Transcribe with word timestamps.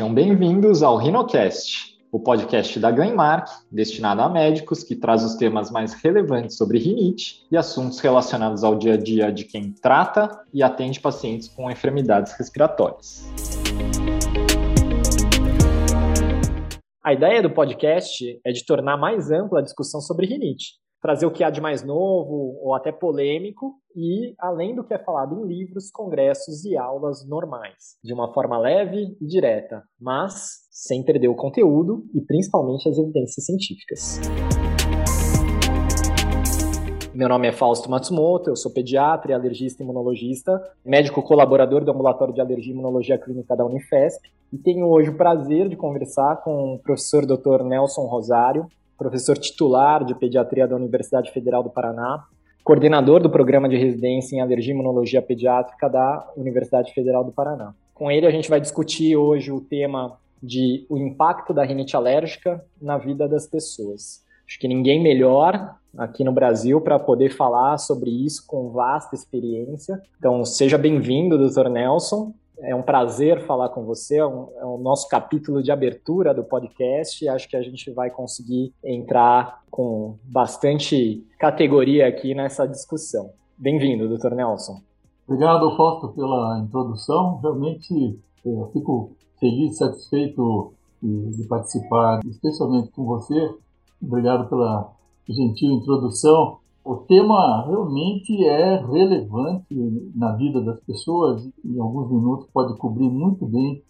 Sejam 0.00 0.14
bem-vindos 0.14 0.82
ao 0.82 0.96
RhinoCast, 0.96 1.98
o 2.10 2.18
podcast 2.18 2.80
da 2.80 2.90
Glenmark, 2.90 3.50
destinado 3.70 4.22
a 4.22 4.30
médicos 4.30 4.82
que 4.82 4.96
traz 4.96 5.22
os 5.22 5.34
temas 5.34 5.70
mais 5.70 5.92
relevantes 5.92 6.56
sobre 6.56 6.78
rinite 6.78 7.46
e 7.52 7.56
assuntos 7.58 8.00
relacionados 8.00 8.64
ao 8.64 8.78
dia 8.78 8.94
a 8.94 8.96
dia 8.96 9.30
de 9.30 9.44
quem 9.44 9.74
trata 9.74 10.42
e 10.54 10.62
atende 10.62 10.98
pacientes 10.98 11.48
com 11.48 11.70
enfermidades 11.70 12.32
respiratórias. 12.32 13.30
A 17.04 17.12
ideia 17.12 17.42
do 17.42 17.50
podcast 17.50 18.40
é 18.42 18.52
de 18.52 18.64
tornar 18.64 18.96
mais 18.96 19.30
ampla 19.30 19.58
a 19.58 19.62
discussão 19.62 20.00
sobre 20.00 20.24
rinite, 20.24 20.76
trazer 21.02 21.26
o 21.26 21.30
que 21.30 21.44
há 21.44 21.50
de 21.50 21.60
mais 21.60 21.84
novo 21.84 22.58
ou 22.62 22.74
até 22.74 22.90
polêmico 22.90 23.74
e 23.94 24.34
além 24.38 24.74
do 24.74 24.84
que 24.84 24.94
é 24.94 24.98
falado 24.98 25.38
em 25.38 25.46
livros, 25.46 25.90
congressos 25.90 26.64
e 26.64 26.76
aulas 26.76 27.26
normais, 27.26 27.96
de 28.02 28.12
uma 28.12 28.32
forma 28.32 28.58
leve 28.58 29.16
e 29.20 29.26
direta, 29.26 29.82
mas 30.00 30.60
sem 30.70 31.02
perder 31.02 31.28
o 31.28 31.34
conteúdo 31.34 32.04
e 32.14 32.20
principalmente 32.20 32.88
as 32.88 32.98
evidências 32.98 33.44
científicas. 33.44 34.20
Meu 37.12 37.28
nome 37.28 37.48
é 37.48 37.52
Fausto 37.52 37.90
Matsumoto, 37.90 38.50
eu 38.50 38.56
sou 38.56 38.72
pediatra 38.72 39.32
e 39.32 39.34
alergista 39.34 39.82
imunologista, 39.82 40.62
médico 40.84 41.22
colaborador 41.22 41.84
do 41.84 41.90
Ambulatório 41.90 42.32
de 42.32 42.40
Alergia 42.40 42.72
e 42.72 42.74
Imunologia 42.74 43.18
Clínica 43.18 43.56
da 43.56 43.64
Unifesp, 43.64 44.30
e 44.52 44.58
tenho 44.58 44.86
hoje 44.86 45.10
o 45.10 45.16
prazer 45.16 45.68
de 45.68 45.76
conversar 45.76 46.36
com 46.42 46.74
o 46.74 46.78
professor 46.78 47.26
Dr. 47.26 47.64
Nelson 47.64 48.06
Rosário, 48.06 48.66
professor 48.96 49.36
titular 49.36 50.04
de 50.04 50.14
pediatria 50.14 50.68
da 50.68 50.76
Universidade 50.76 51.32
Federal 51.32 51.62
do 51.62 51.70
Paraná, 51.70 52.24
coordenador 52.64 53.20
do 53.20 53.30
programa 53.30 53.68
de 53.68 53.76
residência 53.76 54.36
em 54.36 54.40
alergia 54.40 54.72
e 54.72 54.74
imunologia 54.74 55.22
pediátrica 55.22 55.88
da 55.88 56.30
Universidade 56.36 56.92
Federal 56.92 57.24
do 57.24 57.32
Paraná. 57.32 57.74
Com 57.94 58.10
ele 58.10 58.26
a 58.26 58.30
gente 58.30 58.48
vai 58.48 58.60
discutir 58.60 59.16
hoje 59.16 59.52
o 59.52 59.60
tema 59.60 60.18
de 60.42 60.86
o 60.88 60.96
impacto 60.96 61.52
da 61.52 61.64
rinite 61.64 61.96
alérgica 61.96 62.64
na 62.80 62.96
vida 62.96 63.28
das 63.28 63.46
pessoas. 63.46 64.24
Acho 64.48 64.58
que 64.58 64.66
ninguém 64.66 65.00
melhor 65.00 65.76
aqui 65.96 66.24
no 66.24 66.32
Brasil 66.32 66.80
para 66.80 66.98
poder 66.98 67.30
falar 67.30 67.78
sobre 67.78 68.10
isso 68.10 68.44
com 68.46 68.70
vasta 68.70 69.14
experiência. 69.14 70.00
Então, 70.18 70.44
seja 70.44 70.76
bem-vindo, 70.76 71.38
Dr. 71.38 71.68
Nelson. 71.68 72.32
É 72.62 72.74
um 72.74 72.82
prazer 72.82 73.46
falar 73.46 73.70
com 73.70 73.84
você. 73.84 74.18
É, 74.18 74.26
um, 74.26 74.48
é 74.56 74.64
o 74.64 74.76
nosso 74.76 75.08
capítulo 75.08 75.62
de 75.62 75.72
abertura 75.72 76.34
do 76.34 76.44
podcast. 76.44 77.26
Acho 77.28 77.48
que 77.48 77.56
a 77.56 77.62
gente 77.62 77.90
vai 77.90 78.10
conseguir 78.10 78.72
entrar 78.84 79.62
com 79.70 80.16
bastante 80.24 81.26
categoria 81.38 82.06
aqui 82.06 82.34
nessa 82.34 82.66
discussão. 82.66 83.30
Bem-vindo, 83.56 84.08
doutor 84.08 84.34
Nelson. 84.34 84.80
Obrigado, 85.26 85.74
Fausto, 85.76 86.08
pela 86.08 86.58
introdução. 86.58 87.38
Realmente 87.42 88.18
eu 88.44 88.70
fico 88.72 89.12
feliz, 89.38 89.78
satisfeito 89.78 90.72
de 91.02 91.44
participar, 91.44 92.20
especialmente 92.26 92.90
com 92.90 93.04
você. 93.04 93.54
Obrigado 94.02 94.48
pela 94.48 94.92
gentil 95.28 95.72
introdução. 95.72 96.58
O 96.90 96.96
tema 96.96 97.64
realmente 97.68 98.44
é 98.44 98.74
relevante 98.78 99.72
na 100.12 100.32
vida 100.32 100.60
das 100.60 100.80
pessoas 100.80 101.48
e 101.64 101.76
em 101.76 101.80
alguns 101.80 102.10
minutos 102.10 102.48
pode 102.52 102.76
cobrir 102.78 103.08
muito 103.08 103.46
bem 103.46 103.80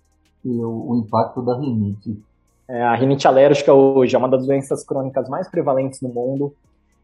o, 0.45 0.93
o 0.93 0.97
impacto 0.99 1.41
da 1.41 1.57
rinite. 1.57 2.23
É, 2.69 2.83
a 2.83 2.95
rinite 2.95 3.27
alérgica 3.27 3.73
hoje 3.73 4.15
é 4.15 4.19
uma 4.19 4.29
das 4.29 4.45
doenças 4.45 4.85
crônicas 4.85 5.31
mais 5.31 5.49
prevalentes 5.49 6.03
no 6.03 6.11
mundo. 6.11 6.53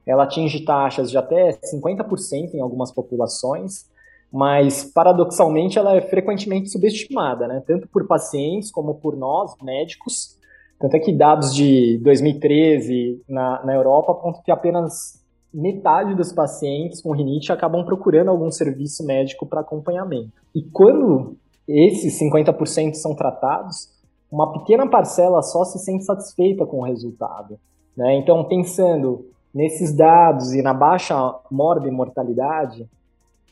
Ela 0.06 0.24
atinge 0.24 0.66
taxas 0.66 1.10
de 1.10 1.16
até 1.16 1.52
50% 1.52 2.52
em 2.52 2.60
algumas 2.60 2.92
populações, 2.92 3.88
mas 4.30 4.84
paradoxalmente 4.84 5.78
ela 5.78 5.96
é 5.96 6.02
frequentemente 6.02 6.68
subestimada, 6.68 7.48
né? 7.48 7.62
tanto 7.66 7.88
por 7.88 8.06
pacientes 8.06 8.70
como 8.70 8.96
por 8.96 9.16
nós, 9.16 9.54
médicos. 9.62 10.36
Tanto 10.78 10.94
é 10.94 11.00
que 11.00 11.10
dados 11.10 11.54
de 11.54 11.96
2013 12.02 13.22
na, 13.26 13.64
na 13.64 13.74
Europa 13.74 14.12
apontam 14.12 14.42
que 14.42 14.50
apenas 14.50 15.24
metade 15.56 16.14
dos 16.14 16.34
pacientes 16.34 17.00
com 17.00 17.12
rinite 17.12 17.50
acabam 17.50 17.82
procurando 17.82 18.30
algum 18.30 18.50
serviço 18.50 19.04
médico 19.06 19.46
para 19.46 19.62
acompanhamento. 19.62 20.30
E 20.54 20.62
quando 20.62 21.34
esses 21.66 22.20
50% 22.20 22.92
são 22.92 23.14
tratados, 23.14 23.88
uma 24.30 24.52
pequena 24.52 24.86
parcela 24.86 25.40
só 25.40 25.64
se 25.64 25.78
sente 25.78 26.04
satisfeita 26.04 26.66
com 26.66 26.80
o 26.80 26.84
resultado. 26.84 27.58
Né? 27.96 28.16
Então, 28.16 28.44
pensando 28.44 29.30
nesses 29.54 29.96
dados 29.96 30.52
e 30.52 30.60
na 30.60 30.74
baixa 30.74 31.16
mortalidade, 31.50 32.86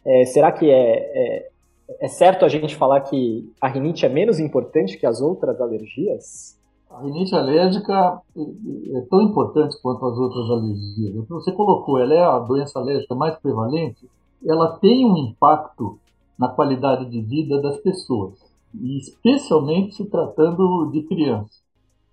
é, 0.05 0.27
será 0.27 0.53
que 0.53 0.71
é, 0.71 0.99
é, 0.99 1.49
é 2.01 2.09
certo 2.09 2.45
a 2.45 2.49
gente 2.49 2.77
falar 2.77 3.01
que 3.01 3.51
a 3.59 3.67
rinite 3.67 4.05
é 4.05 4.11
menos 4.11 4.39
importante 4.39 4.99
que 4.99 5.07
as 5.07 5.23
outras 5.23 5.59
alergias? 5.59 6.59
A 6.97 7.03
rinite 7.03 7.35
alérgica 7.35 8.21
é 8.37 9.01
tão 9.11 9.23
importante 9.23 9.77
quanto 9.83 10.07
as 10.07 10.17
outras 10.17 10.49
alergias. 10.51 11.27
Você 11.29 11.51
colocou, 11.53 11.99
ela 11.99 12.15
é 12.15 12.23
a 12.23 12.39
doença 12.39 12.79
alérgica 12.79 13.15
mais 13.15 13.37
prevalente, 13.39 14.09
ela 14.47 14.79
tem 14.79 15.05
um 15.05 15.17
impacto 15.17 15.99
na 16.39 16.49
qualidade 16.49 17.07
de 17.07 17.21
vida 17.21 17.61
das 17.61 17.79
pessoas, 17.79 18.35
e 18.75 18.99
especialmente 18.99 19.95
se 19.95 20.05
tratando 20.05 20.91
de 20.93 21.03
crianças. 21.03 21.63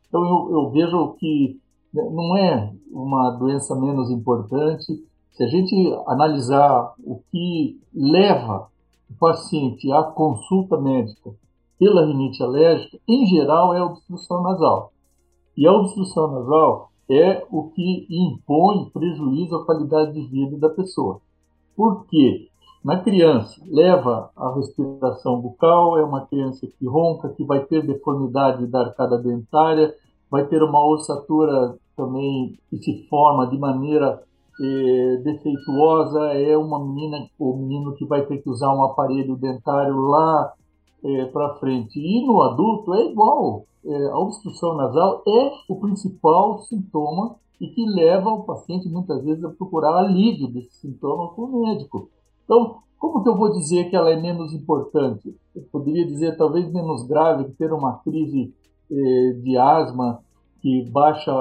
Então 0.08 0.24
eu, 0.26 0.52
eu 0.52 0.70
vejo 0.72 1.16
que 1.20 1.60
não 1.94 2.38
é 2.38 2.74
uma 2.92 3.32
doença 3.32 3.76
menos 3.76 4.10
importante. 4.10 5.04
Se 5.34 5.44
a 5.44 5.48
gente 5.48 5.76
analisar 6.08 6.94
o 7.04 7.20
que 7.32 7.80
leva 7.94 8.68
o 9.10 9.14
paciente 9.20 9.92
à 9.92 10.04
consulta 10.04 10.78
médica 10.80 11.32
pela 11.82 12.06
rinite 12.06 12.44
alérgica, 12.44 13.00
em 13.10 13.26
geral, 13.26 13.74
é 13.74 13.80
a 13.80 13.86
obstrução 13.86 14.44
nasal. 14.44 14.92
E 15.58 15.66
a 15.66 15.74
obstrução 15.74 16.28
nasal 16.30 16.92
é 17.10 17.44
o 17.50 17.72
que 17.72 18.06
impõe 18.08 18.88
prejuízo 18.92 19.56
à 19.56 19.66
qualidade 19.66 20.14
de 20.14 20.22
vida 20.28 20.60
da 20.60 20.70
pessoa. 20.70 21.20
Por 21.76 22.06
quê? 22.06 22.50
Na 22.86 23.00
criança, 23.00 23.60
leva 23.66 24.30
à 24.38 24.54
respiração 24.54 25.42
bucal, 25.42 25.98
é 25.98 26.04
uma 26.04 26.28
criança 26.28 26.68
que 26.68 26.88
ronca, 26.88 27.30
que 27.30 27.44
vai 27.44 27.66
ter 27.66 27.84
deformidade 27.84 28.68
da 28.68 28.82
arcada 28.82 29.18
dentária, 29.18 29.92
vai 30.30 30.46
ter 30.46 30.62
uma 30.62 30.88
ossatura 30.88 31.80
também 31.98 32.60
que 32.70 32.78
se 32.78 33.08
forma 33.08 33.48
de 33.48 33.58
maneira 33.58 34.22
eh, 34.62 35.18
defeituosa, 35.24 36.28
é 36.34 36.56
uma 36.56 36.80
menina 36.80 37.28
ou 37.40 37.58
menino 37.58 37.96
que 37.96 38.06
vai 38.06 38.24
ter 38.28 38.38
que 38.38 38.50
usar 38.52 38.72
um 38.72 38.84
aparelho 38.84 39.36
dentário 39.36 39.98
lá 39.98 40.54
é, 41.04 41.26
para 41.26 41.56
frente. 41.56 42.00
E 42.00 42.26
no 42.26 42.42
adulto 42.42 42.94
é 42.94 43.06
igual. 43.06 43.66
É, 43.84 44.08
a 44.08 44.18
obstrução 44.18 44.76
nasal 44.76 45.24
é 45.28 45.52
o 45.68 45.76
principal 45.76 46.60
sintoma 46.60 47.36
e 47.60 47.68
que 47.68 47.86
leva 47.86 48.30
o 48.30 48.44
paciente 48.44 48.88
muitas 48.90 49.24
vezes 49.24 49.44
a 49.44 49.50
procurar 49.50 49.98
alívio 49.98 50.48
desse 50.48 50.74
sintoma 50.78 51.30
com 51.30 51.44
o 51.44 51.62
médico. 51.62 52.10
Então, 52.44 52.78
como 53.00 53.24
que 53.24 53.30
eu 53.30 53.38
vou 53.38 53.52
dizer 53.52 53.90
que 53.90 53.96
ela 53.96 54.12
é 54.12 54.20
menos 54.20 54.54
importante? 54.54 55.36
Eu 55.56 55.64
poderia 55.72 56.06
dizer 56.06 56.38
talvez 56.38 56.72
menos 56.72 57.04
grave 57.08 57.46
que 57.46 57.54
ter 57.54 57.74
uma 57.74 57.98
crise 58.00 58.54
eh, 58.92 59.34
de 59.42 59.58
asma 59.58 60.20
que 60.62 60.88
baixa, 60.92 61.34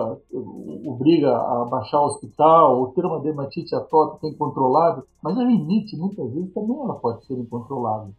obriga 0.87 1.37
a 1.37 1.67
baixar 1.67 2.01
o 2.01 2.07
hospital, 2.07 2.81
ou 2.81 2.89
ter 2.89 3.05
uma 3.05 3.21
dermatite 3.21 3.75
atópica 3.75 4.27
incontrolável, 4.27 5.05
mas 5.23 5.37
a 5.37 5.45
rinite 5.45 5.95
muitas 5.97 6.33
vezes 6.33 6.53
também 6.55 6.81
ela 6.81 6.95
pode 6.95 7.27
ser 7.27 7.35
incontrolável. 7.35 8.15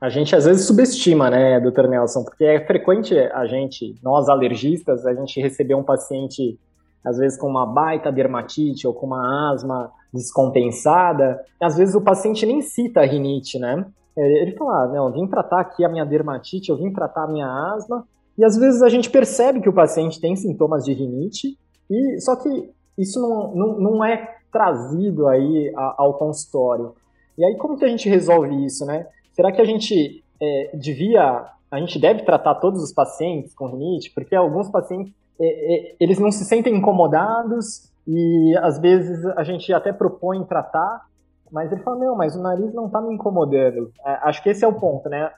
A 0.00 0.08
gente 0.08 0.34
às 0.36 0.44
vezes 0.44 0.64
subestima, 0.64 1.28
né, 1.28 1.58
doutor 1.58 1.88
Nelson, 1.88 2.22
porque 2.22 2.44
é 2.44 2.64
frequente 2.64 3.18
a 3.18 3.46
gente, 3.46 3.96
nós 4.00 4.28
alergistas, 4.28 5.04
a 5.04 5.12
gente 5.12 5.40
receber 5.40 5.74
um 5.74 5.82
paciente, 5.82 6.56
às 7.04 7.18
vezes 7.18 7.36
com 7.36 7.48
uma 7.48 7.66
baita 7.66 8.12
dermatite 8.12 8.86
ou 8.86 8.94
com 8.94 9.06
uma 9.06 9.52
asma 9.52 9.90
descompensada, 10.14 11.40
às 11.60 11.76
vezes 11.76 11.96
o 11.96 12.00
paciente 12.00 12.46
nem 12.46 12.62
cita 12.62 13.00
a 13.00 13.04
rinite, 13.04 13.58
né? 13.58 13.84
É, 14.16 14.42
ele 14.42 14.52
fala, 14.52 14.84
ah, 14.84 14.88
não, 14.88 15.12
vim 15.12 15.26
tratar 15.26 15.60
aqui 15.60 15.84
a 15.84 15.88
minha 15.88 16.04
dermatite, 16.04 16.70
eu 16.70 16.76
vim 16.76 16.92
tratar 16.92 17.24
a 17.24 17.28
minha 17.28 17.48
asma, 17.74 18.06
e 18.36 18.44
às 18.44 18.56
vezes 18.56 18.82
a 18.82 18.88
gente 18.88 19.10
percebe 19.10 19.60
que 19.60 19.68
o 19.68 19.72
paciente 19.72 20.20
tem 20.20 20.36
sintomas 20.36 20.84
de 20.84 20.92
rinite, 20.92 21.58
e 21.90 22.20
só 22.20 22.36
que 22.36 22.70
isso 22.96 23.20
não, 23.20 23.54
não, 23.54 23.80
não 23.80 24.04
é 24.04 24.36
trazido 24.52 25.26
aí 25.26 25.72
ao 25.74 26.14
consultório. 26.14 26.94
E 27.36 27.44
aí 27.44 27.56
como 27.56 27.76
que 27.76 27.84
a 27.84 27.88
gente 27.88 28.08
resolve 28.08 28.64
isso, 28.64 28.84
né? 28.84 29.06
Será 29.38 29.52
que 29.52 29.60
a 29.60 29.64
gente 29.64 30.24
é, 30.42 30.70
devia, 30.74 31.46
a 31.70 31.78
gente 31.78 31.96
deve 31.96 32.22
tratar 32.24 32.56
todos 32.56 32.82
os 32.82 32.92
pacientes 32.92 33.54
com 33.54 33.68
rinite? 33.68 34.10
Porque 34.12 34.34
alguns 34.34 34.68
pacientes, 34.68 35.14
é, 35.40 35.46
é, 35.46 35.96
eles 36.00 36.18
não 36.18 36.32
se 36.32 36.44
sentem 36.44 36.74
incomodados 36.74 37.88
e 38.04 38.56
às 38.60 38.80
vezes 38.80 39.24
a 39.36 39.44
gente 39.44 39.72
até 39.72 39.92
propõe 39.92 40.44
tratar, 40.44 41.06
mas 41.52 41.70
ele 41.70 41.82
fala, 41.82 42.04
não, 42.04 42.16
mas 42.16 42.34
o 42.34 42.42
nariz 42.42 42.74
não 42.74 42.86
está 42.86 43.00
me 43.00 43.14
incomodando. 43.14 43.92
É, 44.04 44.10
acho 44.22 44.42
que 44.42 44.48
esse 44.48 44.64
é 44.64 44.68
o 44.68 44.74
ponto, 44.74 45.08
né? 45.08 45.30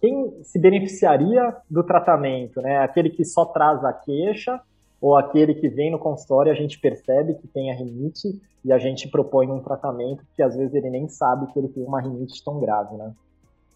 Quem 0.00 0.40
se 0.44 0.56
beneficiaria 0.60 1.56
do 1.68 1.82
tratamento, 1.82 2.62
né? 2.62 2.78
Aquele 2.78 3.10
que 3.10 3.24
só 3.24 3.44
traz 3.44 3.84
a 3.84 3.92
queixa 3.92 4.60
ou 5.00 5.16
aquele 5.16 5.52
que 5.54 5.68
vem 5.68 5.90
no 5.90 5.98
consultório 5.98 6.52
a 6.52 6.54
gente 6.54 6.78
percebe 6.78 7.34
que 7.34 7.48
tem 7.48 7.72
a 7.72 7.74
rinite 7.74 8.40
e 8.64 8.72
a 8.72 8.78
gente 8.78 9.08
propõe 9.08 9.50
um 9.50 9.60
tratamento 9.60 10.24
que 10.36 10.42
às 10.44 10.56
vezes 10.56 10.72
ele 10.74 10.90
nem 10.90 11.08
sabe 11.08 11.52
que 11.52 11.58
ele 11.58 11.68
tem 11.68 11.82
uma 11.82 12.00
rinite 12.00 12.42
tão 12.44 12.60
grave, 12.60 12.96
né? 12.96 13.12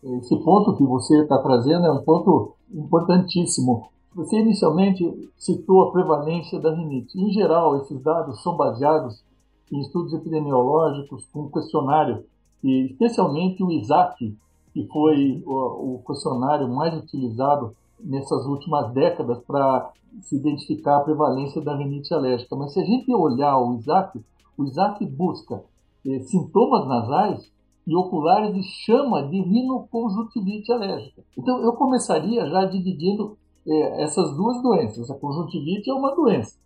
Esse 0.03 0.37
ponto 0.37 0.77
que 0.77 0.85
você 0.85 1.23
está 1.23 1.39
trazendo 1.39 1.87
é 1.87 1.93
um 1.93 2.03
ponto 2.03 2.55
importantíssimo. 2.73 3.89
Você 4.15 4.41
inicialmente 4.41 5.05
citou 5.39 5.85
a 5.85 5.93
prevalência 5.93 6.61
da 6.61 6.75
rinite. 6.75 7.19
Em 7.19 7.31
geral, 7.31 7.77
esses 7.77 8.03
dados 8.03 8.43
são 8.43 8.57
baseados 8.57 9.25
em 9.71 9.81
estudos 9.81 10.13
epidemiológicos 10.13 11.25
com 11.33 11.49
questionário, 11.51 12.25
e 12.63 12.87
especialmente 12.91 13.63
o 13.63 13.71
ISAC, 13.71 14.37
que 14.75 14.87
foi 14.89 15.43
o, 15.47 15.97
o 15.97 16.03
questionário 16.07 16.69
mais 16.69 16.95
utilizado 16.95 17.75
nessas 17.99 18.45
últimas 18.47 18.93
décadas 18.93 19.39
para 19.47 19.91
se 20.23 20.37
identificar 20.37 20.99
a 20.99 21.05
prevalência 21.05 21.63
da 21.63 21.75
rinite 21.77 22.13
alérgica. 22.13 22.55
Mas 22.57 22.73
se 22.73 22.81
a 22.81 22.85
gente 22.85 23.15
olhar 23.15 23.59
o 23.59 23.75
ISAC, 23.75 24.21
o 24.59 24.65
ISAC 24.65 25.07
busca 25.07 25.63
eh, 26.07 26.21
sintomas 26.21 26.87
nasais 26.87 27.53
e 27.87 27.97
oculares 27.97 28.57
e 28.57 28.63
chama 28.63 29.23
de 29.29 29.41
rinoconjuntivite 29.41 30.73
alérgica. 30.73 31.23
Então 31.37 31.63
eu 31.63 31.73
começaria 31.73 32.49
já 32.49 32.65
dividindo 32.65 33.37
eh, 33.67 34.03
essas 34.03 34.37
duas 34.37 34.63
doenças. 34.63 35.11
A 35.11 35.19
conjuntivite 35.19 35.91
é 35.91 35.95
uma 35.95 36.15
doença 36.15 36.63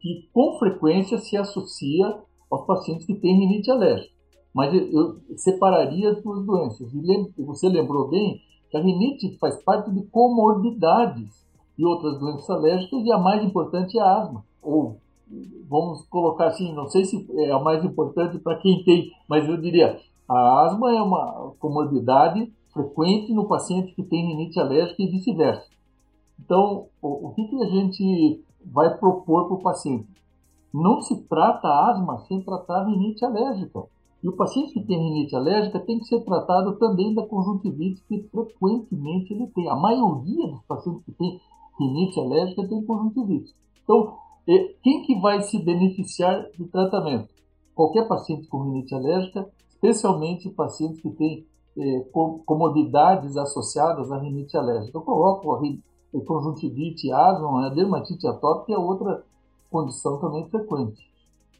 que 0.00 0.28
com 0.32 0.58
frequência 0.58 1.16
se 1.16 1.36
associa 1.36 2.18
aos 2.50 2.66
pacientes 2.66 3.06
que 3.06 3.14
têm 3.14 3.38
rinite 3.38 3.70
alérgica. 3.70 4.12
Mas 4.54 4.72
eu 4.72 5.18
separaria 5.36 6.10
as 6.10 6.22
duas 6.22 6.44
doenças. 6.44 6.92
E 6.92 7.42
você 7.42 7.68
lembrou 7.68 8.08
bem 8.08 8.38
que 8.70 8.76
a 8.76 8.80
rinite 8.80 9.36
faz 9.38 9.60
parte 9.64 9.90
de 9.90 10.04
comorbidades 10.06 11.44
e 11.76 11.84
outras 11.84 12.18
doenças 12.20 12.48
alérgicas 12.50 13.04
e 13.04 13.10
a 13.10 13.18
mais 13.18 13.42
importante 13.42 13.98
é 13.98 14.02
a 14.02 14.18
asma. 14.20 14.44
Ou 14.62 14.98
vamos 15.68 16.06
colocar 16.08 16.48
assim, 16.48 16.72
não 16.74 16.86
sei 16.86 17.04
se 17.04 17.26
é 17.38 17.50
a 17.50 17.58
mais 17.58 17.82
importante 17.82 18.38
para 18.38 18.58
quem 18.58 18.84
tem, 18.84 19.10
mas 19.28 19.48
eu 19.48 19.56
diria, 19.56 19.98
a 20.28 20.66
asma 20.66 20.90
é 20.92 21.02
uma 21.02 21.52
comorbidade 21.58 22.52
frequente 22.72 23.32
no 23.32 23.46
paciente 23.46 23.94
que 23.94 24.02
tem 24.02 24.26
rinite 24.26 24.58
alérgica 24.58 25.02
e 25.02 25.10
vice-versa. 25.10 25.68
Então, 26.38 26.86
o, 27.00 27.28
o 27.28 27.34
que, 27.34 27.46
que 27.46 27.62
a 27.62 27.66
gente 27.66 28.44
vai 28.64 28.96
propor 28.98 29.46
para 29.46 29.56
o 29.56 29.62
paciente? 29.62 30.08
Não 30.72 31.00
se 31.00 31.22
trata 31.28 31.68
asma 31.68 32.18
sem 32.26 32.42
tratar 32.42 32.84
rinite 32.84 33.24
alérgica. 33.24 33.84
E 34.22 34.28
o 34.28 34.36
paciente 34.36 34.72
que 34.72 34.82
tem 34.82 34.98
rinite 34.98 35.36
alérgica 35.36 35.78
tem 35.78 35.98
que 35.98 36.06
ser 36.06 36.24
tratado 36.24 36.76
também 36.78 37.14
da 37.14 37.26
conjuntivite 37.26 38.02
que 38.08 38.26
frequentemente 38.30 39.34
ele 39.34 39.46
tem. 39.48 39.68
A 39.68 39.76
maioria 39.76 40.48
dos 40.48 40.62
pacientes 40.62 41.04
que 41.04 41.12
tem 41.12 41.38
rinite 41.78 42.18
alérgica 42.18 42.66
tem 42.66 42.84
conjuntivite. 42.84 43.54
Então, 43.82 44.16
quem 44.82 45.02
que 45.02 45.20
vai 45.20 45.42
se 45.42 45.62
beneficiar 45.62 46.48
do 46.58 46.66
tratamento? 46.66 47.28
Qualquer 47.74 48.08
paciente 48.08 48.48
com 48.48 48.62
rinite 48.62 48.94
alérgica, 48.94 49.48
especialmente 49.84 50.48
pacientes 50.50 51.00
que 51.00 51.10
têm 51.10 51.46
eh, 51.76 52.04
comorbidades 52.46 53.36
associadas 53.36 54.10
à 54.10 54.18
rinite 54.18 54.56
alérgica. 54.56 54.96
Eu 54.96 55.02
coloco 55.02 55.52
a 55.52 56.20
conjuntivite, 56.24 57.12
asma, 57.12 57.66
a 57.66 57.68
dermatite 57.68 58.26
atópica 58.26 58.72
é 58.72 58.78
outra 58.78 59.22
condição 59.70 60.18
também 60.18 60.48
frequente. 60.48 61.02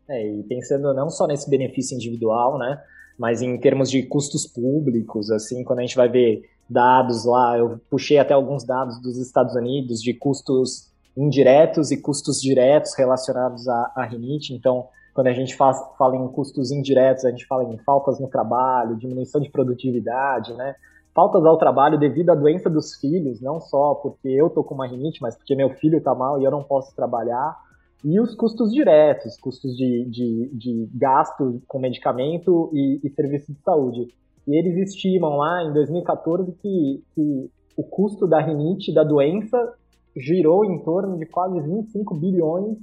É, 0.08 0.38
e 0.38 0.42
pensando 0.44 0.94
não 0.94 1.10
só 1.10 1.26
nesse 1.26 1.48
benefício 1.50 1.94
individual, 1.94 2.58
né, 2.58 2.80
mas 3.18 3.42
em 3.42 3.58
termos 3.58 3.90
de 3.90 4.02
custos 4.04 4.46
públicos, 4.46 5.30
assim, 5.30 5.64
quando 5.64 5.80
a 5.80 5.82
gente 5.82 5.96
vai 5.96 6.08
ver 6.08 6.42
dados 6.68 7.24
lá, 7.26 7.58
eu 7.58 7.78
puxei 7.90 8.18
até 8.18 8.32
alguns 8.32 8.64
dados 8.64 9.00
dos 9.00 9.18
Estados 9.18 9.54
Unidos 9.54 10.00
de 10.00 10.14
custos 10.14 10.90
indiretos 11.16 11.90
e 11.90 12.00
custos 12.00 12.40
diretos 12.40 12.94
relacionados 12.94 13.68
à, 13.68 13.92
à 13.96 14.04
rinite, 14.04 14.54
então 14.54 14.88
quando 15.14 15.28
a 15.28 15.32
gente 15.32 15.56
faz, 15.56 15.81
fala 15.96 16.16
em 16.16 16.28
custos 16.28 16.72
indiretos, 16.72 17.25
a 17.25 17.31
gente 17.31 17.46
fala 17.46 17.64
em 17.64 17.78
faltas 17.78 18.19
no 18.19 18.28
trabalho, 18.28 18.96
diminuição 18.96 19.40
de 19.40 19.49
produtividade, 19.49 20.52
né? 20.55 20.75
Faltas 21.14 21.46
ao 21.46 21.56
trabalho 21.56 21.96
devido 21.96 22.31
à 22.31 22.34
doença 22.34 22.69
dos 22.69 22.96
filhos, 22.96 23.40
não 23.40 23.61
só 23.61 23.94
porque 23.94 24.28
eu 24.28 24.50
tô 24.50 24.64
com 24.64 24.75
uma 24.75 24.88
rinite, 24.88 25.22
mas 25.22 25.37
porque 25.37 25.55
meu 25.55 25.70
filho 25.70 26.02
tá 26.02 26.12
mal 26.12 26.40
e 26.40 26.44
eu 26.44 26.50
não 26.50 26.64
posso 26.64 26.94
trabalhar 26.96 27.56
e 28.05 28.20
os 28.20 28.34
custos 28.34 28.70
diretos, 28.70 29.38
custos 29.38 29.75
de, 29.75 30.05
de, 30.05 30.50
de 30.52 30.88
gasto 30.93 31.62
com 31.67 31.78
medicamento 31.78 32.70
e, 32.75 33.00
e 33.02 33.10
serviço 33.10 33.50
de 33.50 33.60
saúde. 33.62 34.08
E 34.46 34.58
eles 34.58 34.76
estimam 34.88 35.38
lá 35.38 35.64
em 35.64 35.72
2014 35.72 36.52
que, 36.52 37.02
que 37.14 37.50
o 37.76 37.82
custo 37.82 38.26
da 38.26 38.40
rinite, 38.40 38.93
da 38.93 39.02
doença, 39.02 39.72
girou 40.14 40.67
em 40.67 40.78
torno 40.81 41.17
de 41.19 41.25
quase 41.25 41.58
25 41.60 42.14
bilhões 42.17 42.76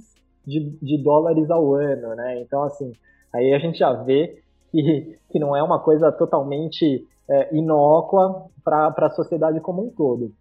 de, 0.46 0.70
de 0.82 1.02
dólares 1.02 1.50
ao 1.50 1.74
ano, 1.74 2.14
né? 2.14 2.40
Então, 2.40 2.62
assim, 2.62 2.92
aí 3.32 3.52
a 3.52 3.58
gente 3.58 3.78
já 3.78 3.92
vê 3.92 4.42
que, 4.70 5.18
que 5.30 5.38
não 5.38 5.54
é 5.56 5.62
uma 5.62 5.78
coisa 5.78 6.10
totalmente 6.12 7.06
é, 7.28 7.54
inócua 7.54 8.46
para 8.64 8.94
a 8.96 9.10
sociedade 9.10 9.60
como 9.60 9.86
um 9.86 9.90
todo. 9.90 10.32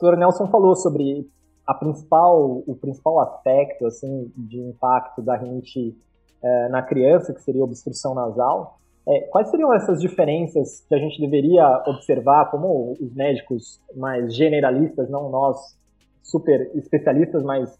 O 0.00 0.06
Dr. 0.06 0.16
Nelson 0.16 0.46
falou 0.48 0.74
sobre 0.74 1.28
a 1.66 1.74
principal, 1.74 2.62
o 2.66 2.74
principal 2.80 3.20
aspecto 3.20 3.86
assim 3.86 4.32
de 4.36 4.58
impacto 4.58 5.22
da 5.22 5.36
rinite 5.36 5.96
é, 6.42 6.68
na 6.68 6.82
criança, 6.82 7.34
que 7.34 7.42
seria 7.42 7.62
a 7.62 7.64
obstrução 7.64 8.14
nasal, 8.14 8.78
é, 9.06 9.20
quais 9.22 9.48
seriam 9.50 9.72
essas 9.74 10.00
diferenças 10.00 10.84
que 10.88 10.94
a 10.94 10.98
gente 10.98 11.20
deveria 11.20 11.82
observar, 11.86 12.50
como 12.50 12.92
os 13.00 13.14
médicos 13.14 13.80
mais 13.96 14.34
generalistas, 14.34 15.08
não 15.08 15.30
nós 15.30 15.76
super 16.22 16.70
especialistas, 16.74 17.42
mas 17.42 17.78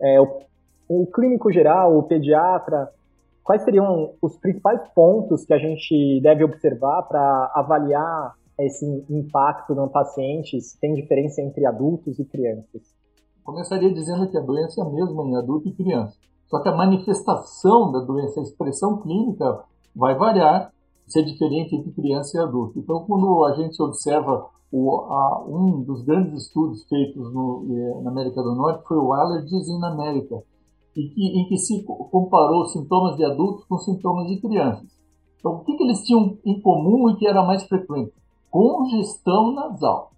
é, 0.00 0.18
o, 1.00 1.06
clínico 1.06 1.50
geral, 1.52 1.96
o 1.96 2.02
pediatra, 2.02 2.90
quais 3.42 3.62
seriam 3.62 4.12
os 4.20 4.36
principais 4.36 4.82
pontos 4.94 5.44
que 5.44 5.52
a 5.52 5.58
gente 5.58 6.20
deve 6.22 6.44
observar 6.44 7.02
para 7.02 7.52
avaliar 7.54 8.34
esse 8.58 8.84
impacto 9.08 9.74
no 9.74 9.88
paciente, 9.88 10.60
se 10.60 10.78
tem 10.78 10.94
diferença 10.94 11.40
entre 11.40 11.64
adultos 11.66 12.18
e 12.18 12.24
crianças? 12.24 12.82
Começaria 13.42 13.92
dizendo 13.92 14.30
que 14.30 14.38
a 14.38 14.40
doença 14.40 14.80
é 14.80 14.84
a 14.84 14.88
mesma 14.88 15.24
em 15.24 15.36
adulto 15.36 15.68
e 15.68 15.72
criança. 15.72 16.16
Só 16.46 16.62
que 16.62 16.68
a 16.68 16.76
manifestação 16.76 17.90
da 17.90 18.00
doença, 18.00 18.40
a 18.40 18.42
expressão 18.42 18.98
clínica, 18.98 19.64
vai 19.96 20.14
variar, 20.14 20.72
ser 21.06 21.24
diferente 21.24 21.74
entre 21.74 21.90
criança 21.92 22.36
e 22.36 22.40
adulto. 22.40 22.78
Então, 22.78 23.04
quando 23.04 23.44
a 23.44 23.54
gente 23.54 23.82
observa 23.82 24.48
o, 24.70 25.00
a, 25.12 25.44
um 25.46 25.82
dos 25.82 26.02
grandes 26.02 26.44
estudos 26.44 26.84
feitos 26.84 27.32
no, 27.32 27.66
eh, 27.68 28.02
na 28.02 28.10
América 28.10 28.42
do 28.42 28.54
Norte 28.54 28.86
foi 28.86 28.96
o 28.96 29.12
Allergies 29.12 29.68
in 29.68 29.84
America, 29.84 30.42
em 30.96 31.08
que, 31.08 31.26
em 31.26 31.48
que 31.48 31.56
se 31.56 31.82
comparou 31.84 32.66
sintomas 32.66 33.16
de 33.16 33.24
adultos 33.24 33.64
com 33.64 33.78
sintomas 33.78 34.28
de 34.28 34.40
crianças. 34.40 34.86
Então, 35.38 35.54
o 35.54 35.64
que, 35.64 35.76
que 35.76 35.82
eles 35.82 36.02
tinham 36.02 36.38
em 36.44 36.60
comum 36.60 37.10
e 37.10 37.16
que 37.16 37.26
era 37.26 37.42
mais 37.42 37.64
frequente? 37.64 38.12
Congestão 38.50 39.52
nasal. 39.52 40.12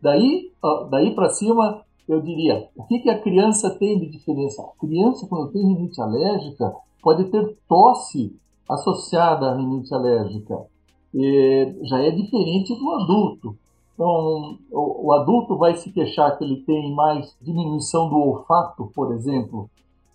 Daí, 0.00 0.52
daí 0.90 1.14
para 1.14 1.30
cima, 1.30 1.82
eu 2.08 2.20
diria, 2.20 2.68
o 2.76 2.84
que, 2.84 2.98
que 2.98 3.08
a 3.08 3.20
criança 3.20 3.70
tem 3.70 3.98
de 3.98 4.10
diferença? 4.10 4.62
A 4.62 4.80
criança, 4.80 5.26
quando 5.28 5.52
tem 5.52 5.62
rinite 5.62 6.00
alérgica, 6.00 6.74
pode 7.02 7.24
ter 7.26 7.56
tosse 7.68 8.36
associada 8.68 9.50
à 9.50 9.56
rinite 9.56 9.94
alérgica. 9.94 10.66
E 11.14 11.74
já 11.82 11.98
é 12.00 12.10
diferente 12.10 12.74
do 12.74 12.90
adulto. 12.90 13.56
Então, 13.94 14.58
o, 14.70 15.06
o, 15.06 15.12
adulto 15.12 15.56
vai 15.56 15.76
se 15.76 15.92
queixar 15.92 16.36
que 16.36 16.44
ele 16.44 16.62
tem 16.62 16.94
mais 16.94 17.36
diminuição 17.40 18.08
do 18.08 18.16
olfato, 18.16 18.90
por 18.94 19.12
exemplo. 19.12 19.68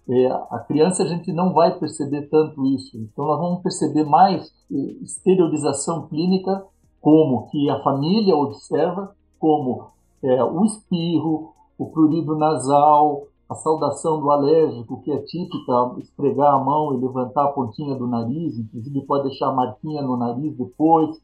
É, 0.09 0.27
a 0.27 0.59
criança 0.67 1.03
a 1.03 1.07
gente 1.07 1.33
não 1.33 1.53
vai 1.53 1.77
perceber 1.77 2.29
tanto 2.29 2.65
isso. 2.67 2.97
Então, 2.97 3.25
nós 3.25 3.39
vamos 3.39 3.61
perceber 3.61 4.05
mais 4.05 4.51
é, 4.71 4.75
exteriorização 5.03 6.07
clínica, 6.07 6.65
como 7.01 7.47
que 7.49 7.69
a 7.69 7.81
família 7.83 8.35
observa, 8.35 9.15
como 9.37 9.87
é, 10.23 10.43
o 10.43 10.63
espirro, 10.65 11.53
o 11.77 11.85
prurido 11.87 12.35
nasal, 12.35 13.27
a 13.49 13.55
saudação 13.55 14.19
do 14.19 14.29
alérgico, 14.29 15.01
que 15.01 15.11
é 15.11 15.19
típica, 15.19 15.95
esfregar 15.99 16.55
a 16.55 16.59
mão 16.59 16.93
e 16.93 16.97
levantar 16.97 17.45
a 17.45 17.51
pontinha 17.51 17.95
do 17.95 18.07
nariz, 18.07 18.57
inclusive 18.57 19.01
pode 19.01 19.29
deixar 19.29 19.53
marquinha 19.53 20.01
no 20.01 20.17
nariz 20.17 20.55
depois. 20.57 21.21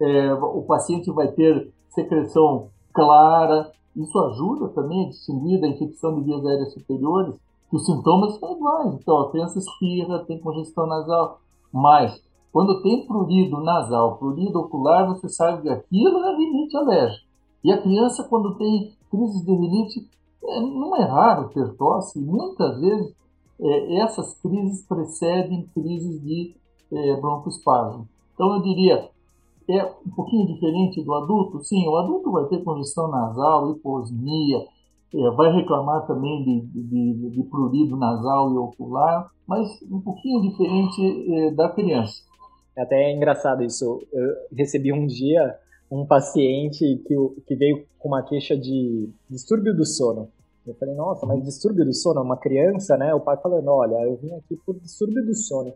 É, 0.00 0.32
o 0.34 0.62
paciente 0.62 1.10
vai 1.10 1.28
ter 1.28 1.72
secreção 1.88 2.68
clara, 2.92 3.70
isso 3.94 4.18
ajuda 4.18 4.68
também 4.68 5.06
a 5.06 5.08
distinguir 5.08 5.60
da 5.60 5.68
infecção 5.68 6.14
de 6.14 6.22
vias 6.22 6.44
aéreas 6.44 6.72
superiores, 6.72 7.34
que 7.68 7.76
os 7.76 7.84
sintomas 7.84 8.38
são 8.38 8.56
iguais. 8.56 8.94
Então, 8.94 9.18
a 9.18 9.30
criança 9.30 9.58
espirra, 9.58 10.24
tem 10.24 10.40
congestão 10.40 10.86
nasal, 10.86 11.40
mas 11.72 12.22
quando 12.52 12.80
tem 12.82 13.06
prurido 13.06 13.60
nasal, 13.60 14.16
prurido 14.16 14.58
ocular, 14.60 15.06
você 15.06 15.28
sabe 15.28 15.62
que 15.62 15.68
aquilo 15.68 16.24
é 16.24 16.36
rinite 16.36 16.76
alérgica. 16.76 17.26
E 17.62 17.72
a 17.72 17.82
criança, 17.82 18.24
quando 18.24 18.56
tem 18.56 18.92
crises 19.10 19.44
de 19.44 19.52
rinite, 19.52 20.08
é, 20.42 20.60
não 20.60 20.96
é 20.96 21.04
raro 21.04 21.48
ter 21.48 21.74
tosse, 21.76 22.18
muitas 22.18 22.80
vezes 22.80 23.14
é, 23.60 23.96
essas 23.96 24.40
crises 24.40 24.86
precedem 24.86 25.68
crises 25.74 26.22
de 26.22 26.54
é, 26.92 27.20
broncoespasmo. 27.20 28.08
Então 28.34 28.54
eu 28.54 28.62
diria, 28.62 29.10
é 29.68 29.84
um 30.06 30.10
pouquinho 30.10 30.46
diferente 30.46 31.02
do 31.02 31.14
adulto? 31.14 31.64
Sim, 31.64 31.88
o 31.88 31.96
adulto 31.96 32.30
vai 32.30 32.44
ter 32.46 32.62
congestão 32.62 33.08
nasal, 33.08 33.70
hiposmia, 33.72 34.64
é, 35.14 35.30
vai 35.30 35.52
reclamar 35.52 36.06
também 36.06 36.44
de, 36.44 36.60
de, 36.66 37.30
de, 37.30 37.42
prurido 37.44 37.96
nasal 37.96 38.52
e 38.52 38.56
ocular, 38.56 39.30
mas 39.46 39.68
um 39.90 40.00
pouquinho 40.00 40.42
diferente 40.42 41.34
é, 41.34 41.50
da 41.52 41.68
criança. 41.68 42.22
É 42.76 42.82
até 42.82 43.12
engraçado 43.12 43.62
isso. 43.62 44.00
Eu 44.12 44.34
recebi 44.56 44.92
um 44.92 45.06
dia 45.06 45.56
um 45.90 46.04
paciente 46.04 47.02
que, 47.06 47.14
que 47.46 47.54
veio 47.54 47.86
com 47.98 48.08
uma 48.08 48.22
queixa 48.22 48.56
de 48.56 49.08
distúrbio 49.30 49.74
do 49.74 49.86
sono. 49.86 50.28
Eu 50.66 50.74
falei, 50.74 50.94
nossa, 50.94 51.24
mas 51.24 51.44
distúrbio 51.44 51.84
do 51.84 51.94
sono? 51.94 52.20
Uma 52.20 52.36
criança, 52.36 52.96
né? 52.96 53.14
O 53.14 53.20
pai 53.20 53.36
falando, 53.36 53.68
olha, 53.68 54.02
eu 54.04 54.16
vim 54.16 54.32
aqui 54.34 54.56
por 54.66 54.78
distúrbio 54.80 55.24
do 55.24 55.34
sono. 55.34 55.72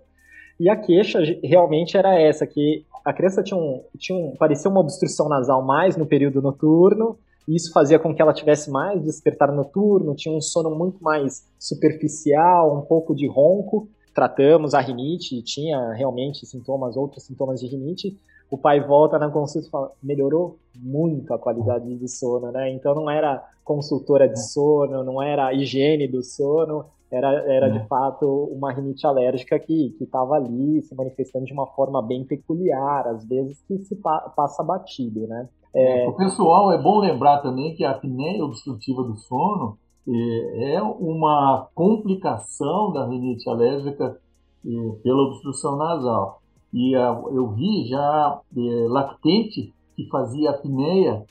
E 0.58 0.68
a 0.68 0.76
queixa 0.76 1.20
realmente 1.42 1.96
era 1.96 2.18
essa, 2.20 2.46
que 2.46 2.84
a 3.04 3.12
criança 3.12 3.42
tinha 3.42 3.58
um, 3.58 3.82
tinha 3.96 4.18
um, 4.18 4.34
parecia 4.36 4.70
uma 4.70 4.80
obstrução 4.80 5.28
nasal 5.28 5.64
mais 5.64 5.96
no 5.96 6.04
período 6.04 6.42
noturno, 6.42 7.18
e 7.48 7.56
isso 7.56 7.72
fazia 7.72 7.98
com 7.98 8.14
que 8.14 8.22
ela 8.22 8.32
tivesse 8.32 8.70
mais 8.70 9.02
despertar 9.02 9.52
noturno, 9.52 10.14
tinha 10.14 10.34
um 10.34 10.40
sono 10.40 10.70
muito 10.70 11.02
mais 11.02 11.46
superficial, 11.58 12.78
um 12.78 12.82
pouco 12.82 13.14
de 13.14 13.26
ronco. 13.26 13.88
Tratamos 14.14 14.74
a 14.74 14.80
rinite, 14.80 15.42
tinha 15.42 15.92
realmente 15.92 16.44
sintomas, 16.46 16.96
outros 16.96 17.24
sintomas 17.24 17.60
de 17.60 17.66
rinite, 17.66 18.18
o 18.50 18.58
pai 18.58 18.80
volta 18.84 19.18
na 19.18 19.30
consulta 19.30 19.68
e 19.68 19.70
fala, 19.70 19.92
melhorou 20.02 20.58
muito 20.76 21.32
a 21.32 21.38
qualidade 21.38 21.94
de 21.94 22.08
sono, 22.08 22.50
né? 22.50 22.70
Então 22.72 22.94
não 22.94 23.08
era 23.08 23.42
consultora 23.64 24.28
de 24.28 24.42
sono, 24.50 25.04
não 25.04 25.22
era 25.22 25.54
higiene 25.54 26.08
do 26.08 26.22
sono, 26.22 26.86
era, 27.10 27.28
era 27.52 27.68
de 27.68 27.86
fato 27.86 28.26
uma 28.52 28.72
rinite 28.72 29.06
alérgica 29.06 29.58
que 29.58 29.96
estava 30.00 30.34
ali 30.34 30.82
se 30.82 30.94
manifestando 30.94 31.44
de 31.44 31.52
uma 31.52 31.66
forma 31.66 32.02
bem 32.02 32.24
peculiar, 32.24 33.06
às 33.06 33.24
vezes 33.24 33.62
que 33.66 33.78
se 33.78 33.96
pa 33.96 34.20
passa 34.36 34.62
batido, 34.62 35.26
né? 35.26 35.48
É... 35.74 36.08
O 36.08 36.12
pessoal, 36.14 36.72
é 36.72 36.78
bom 36.80 37.00
lembrar 37.00 37.38
também 37.38 37.74
que 37.74 37.84
a 37.84 37.92
apneia 37.92 38.44
obstrutiva 38.44 39.02
do 39.02 39.16
sono 39.16 39.78
é, 40.08 40.74
é 40.74 40.82
uma 40.82 41.68
complicação 41.74 42.92
da 42.92 43.06
rinite 43.06 43.48
alérgica 43.48 44.18
é, 44.66 44.70
pela 45.02 45.22
obstrução 45.22 45.76
nasal. 45.76 46.40
E 46.72 46.92
eu 46.94 47.48
vi 47.48 47.88
já 47.88 48.40
lactente 48.88 49.74
que 49.96 50.08
fazia 50.08 50.50
apneia, 50.50 51.24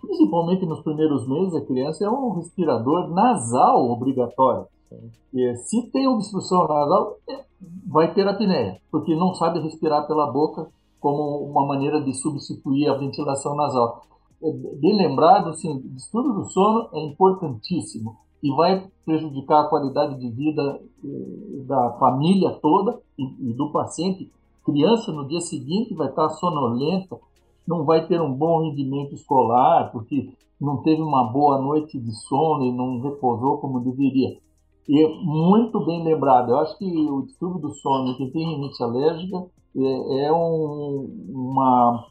principalmente 0.00 0.64
nos 0.64 0.80
primeiros 0.80 1.28
meses, 1.28 1.54
a 1.54 1.60
criança 1.60 2.04
é 2.04 2.08
um 2.08 2.30
respirador 2.30 3.10
nasal 3.10 3.90
obrigatório. 3.90 4.66
Se 5.64 5.90
tem 5.90 6.08
obstrução 6.08 6.66
nasal, 6.66 7.16
é, 7.28 7.44
vai 7.86 8.12
ter 8.14 8.26
apneia, 8.26 8.78
porque 8.90 9.14
não 9.14 9.34
sabe 9.34 9.60
respirar 9.60 10.06
pela 10.06 10.30
boca 10.30 10.68
como 11.02 11.44
uma 11.44 11.66
maneira 11.66 12.00
de 12.00 12.14
substituir 12.14 12.88
a 12.88 12.96
ventilação 12.96 13.54
nasal. 13.56 14.02
É, 14.42 14.50
bem 14.50 14.96
lembrado, 14.96 15.50
assim, 15.50 15.80
distúrbio 15.94 16.32
do 16.32 16.44
sono 16.48 16.88
é 16.94 17.04
importantíssimo 17.04 18.16
e 18.42 18.50
vai 18.54 18.88
prejudicar 19.04 19.62
a 19.62 19.68
qualidade 19.68 20.18
de 20.18 20.30
vida 20.30 20.80
eh, 21.04 21.64
da 21.64 21.92
família 21.98 22.50
toda 22.50 23.00
e, 23.16 23.50
e 23.50 23.52
do 23.52 23.70
paciente 23.70 24.30
criança 24.64 25.12
no 25.12 25.26
dia 25.26 25.40
seguinte 25.40 25.94
vai 25.94 26.08
estar 26.08 26.28
sonolenta, 26.30 27.18
não 27.66 27.84
vai 27.84 28.06
ter 28.06 28.20
um 28.20 28.32
bom 28.32 28.62
rendimento 28.62 29.14
escolar, 29.14 29.90
porque 29.92 30.32
não 30.60 30.78
teve 30.78 31.02
uma 31.02 31.24
boa 31.24 31.60
noite 31.60 31.98
de 31.98 32.12
sono 32.12 32.64
e 32.64 32.72
não 32.72 33.00
repousou 33.00 33.58
como 33.58 33.80
deveria. 33.80 34.38
E 34.88 35.24
muito 35.24 35.84
bem 35.84 36.02
lembrado, 36.02 36.50
eu 36.50 36.58
acho 36.58 36.76
que 36.78 36.84
o 36.84 37.22
distúrbio 37.22 37.60
do 37.60 37.74
sono, 37.74 38.16
quem 38.16 38.30
tem 38.30 38.46
rinite 38.46 38.82
alérgica, 38.82 39.46
é, 39.76 40.26
é 40.26 40.32
um, 40.32 41.08
uma, 41.28 42.06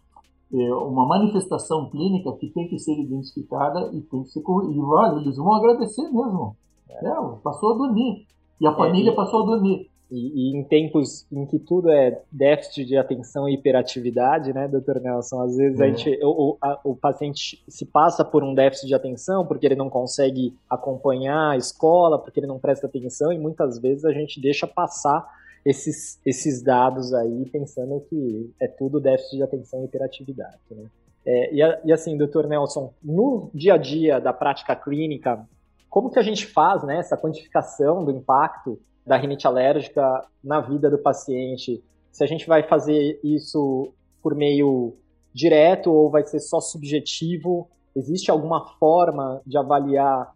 é 0.54 0.74
uma 0.74 1.06
manifestação 1.06 1.90
clínica 1.90 2.32
que 2.34 2.50
tem 2.50 2.68
que 2.68 2.80
ser 2.80 3.00
identificada 3.00 3.90
e 3.94 4.02
tem 4.02 4.24
que 4.24 4.30
ser 4.30 4.42
corrigida. 4.42 4.80
E 4.80 4.84
olha, 4.84 5.22
eles 5.22 5.38
vão 5.38 5.54
agradecer 5.54 6.04
mesmo. 6.04 6.56
É, 6.90 7.10
passou 7.44 7.74
a 7.74 7.78
dormir. 7.78 8.26
E 8.60 8.68
a 8.68 8.72
é, 8.72 8.76
família 8.76 9.16
passou 9.16 9.44
a 9.44 9.46
dormir. 9.46 9.90
E, 10.12 10.52
e, 10.52 10.58
em 10.58 10.64
tempos 10.66 11.26
em 11.32 11.46
que 11.46 11.58
tudo 11.58 11.90
é 11.90 12.22
déficit 12.30 12.86
de 12.86 12.98
atenção 12.98 13.48
e 13.48 13.54
hiperatividade, 13.54 14.52
né, 14.52 14.68
doutor 14.68 15.00
Nelson? 15.00 15.42
Às 15.42 15.56
vezes 15.56 15.80
a 15.80 15.86
uhum. 15.86 15.96
gente, 15.96 16.20
o, 16.22 16.58
a, 16.62 16.80
o 16.84 16.96
paciente 16.96 17.64
se 17.70 17.86
passa 17.86 18.26
por 18.26 18.44
um 18.44 18.54
déficit 18.54 18.88
de 18.88 18.94
atenção 18.94 19.46
porque 19.46 19.66
ele 19.66 19.76
não 19.76 19.90
consegue 19.90 20.54
acompanhar 20.70 21.52
a 21.52 21.58
escola, 21.58 22.20
porque 22.20 22.42
ele 22.42 22.48
não 22.48 22.60
presta 22.60 22.88
atenção, 22.88 23.32
e 23.32 23.40
muitas 23.40 23.80
vezes 23.80 24.04
a 24.04 24.12
gente 24.12 24.42
deixa 24.42 24.68
passar 24.68 25.26
esses, 25.66 26.20
esses 26.26 26.62
dados 26.62 27.14
aí 27.14 27.50
pensando 27.50 28.02
que 28.10 28.52
é 28.60 28.68
tudo 28.68 29.00
déficit 29.00 29.38
de 29.38 29.44
atenção 29.44 29.82
e 29.82 29.86
hiperatividade. 29.86 30.60
Né? 30.70 30.86
É, 31.26 31.54
e, 31.54 31.60
e 31.86 31.94
assim, 31.94 32.18
doutor 32.18 32.48
Nelson, 32.48 32.94
no 33.04 33.50
dia 33.54 33.76
a 33.76 33.78
dia 33.78 34.20
da 34.20 34.34
prática 34.34 34.76
clínica, 34.76 35.48
como 35.90 36.10
que 36.10 36.20
a 36.20 36.24
gente 36.24 36.46
faz 36.46 36.84
né, 36.84 36.98
essa 36.98 37.18
quantificação 37.18 38.04
do 38.04 38.12
impacto 38.12 38.80
da 39.06 39.18
rinite 39.18 39.46
alérgica 39.46 40.26
na 40.44 40.62
vida 40.62 40.90
do 40.90 40.98
paciente, 40.98 41.84
se 42.12 42.24
a 42.24 42.28
gente 42.28 42.48
vai 42.48 42.64
fazer 42.64 43.20
isso 43.24 43.94
por 44.22 44.36
meio 44.36 44.96
direto 45.34 45.92
ou 45.92 46.10
vai 46.10 46.24
ser 46.24 46.40
só 46.40 46.60
subjetivo, 46.60 47.70
existe 47.96 48.30
alguma 48.30 48.68
forma 48.78 49.42
de 49.46 49.58
avaliar 49.58 50.34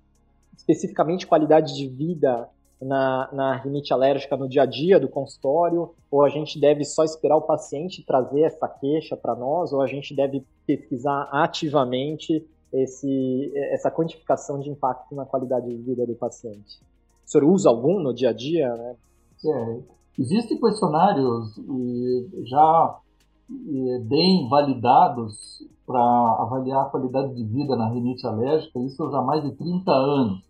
especificamente 0.57 1.27
qualidade 1.27 1.75
de 1.75 1.87
vida 1.87 2.47
na, 2.85 3.29
na 3.33 3.55
rinite 3.57 3.91
alérgica 3.91 4.37
no 4.37 4.47
dia 4.47 4.61
a 4.61 4.65
dia 4.65 4.99
do 4.99 5.09
consultório, 5.09 5.91
ou 6.11 6.23
a 6.23 6.29
gente 6.29 6.59
deve 6.59 6.85
só 6.85 7.03
esperar 7.03 7.35
o 7.35 7.41
paciente 7.41 8.05
trazer 8.05 8.41
essa 8.41 8.67
queixa 8.67 9.17
para 9.17 9.35
nós, 9.35 9.73
ou 9.73 9.81
a 9.81 9.87
gente 9.87 10.15
deve 10.15 10.45
pesquisar 10.67 11.27
ativamente 11.31 12.45
esse, 12.71 13.51
essa 13.71 13.89
quantificação 13.89 14.59
de 14.59 14.69
impacto 14.69 15.15
na 15.15 15.25
qualidade 15.25 15.67
de 15.67 15.81
vida 15.81 16.05
do 16.05 16.13
paciente? 16.13 16.79
O 17.25 17.29
senhor 17.29 17.45
usa 17.45 17.69
algum 17.69 17.99
no 17.99 18.13
dia 18.13 18.29
a 18.29 18.33
dia? 18.33 18.71
Né? 18.75 18.95
É, 19.45 19.79
existem 20.19 20.59
questionários 20.59 21.59
já 22.43 22.99
bem 24.07 24.47
validados 24.47 25.63
para 25.87 25.99
avaliar 26.39 26.81
a 26.83 26.89
qualidade 26.89 27.33
de 27.35 27.43
vida 27.43 27.75
na 27.75 27.89
rinite 27.89 28.25
alérgica, 28.25 28.79
isso 28.79 29.09
já 29.09 29.19
há 29.19 29.23
mais 29.23 29.43
de 29.43 29.51
30 29.51 29.91
anos, 29.91 30.43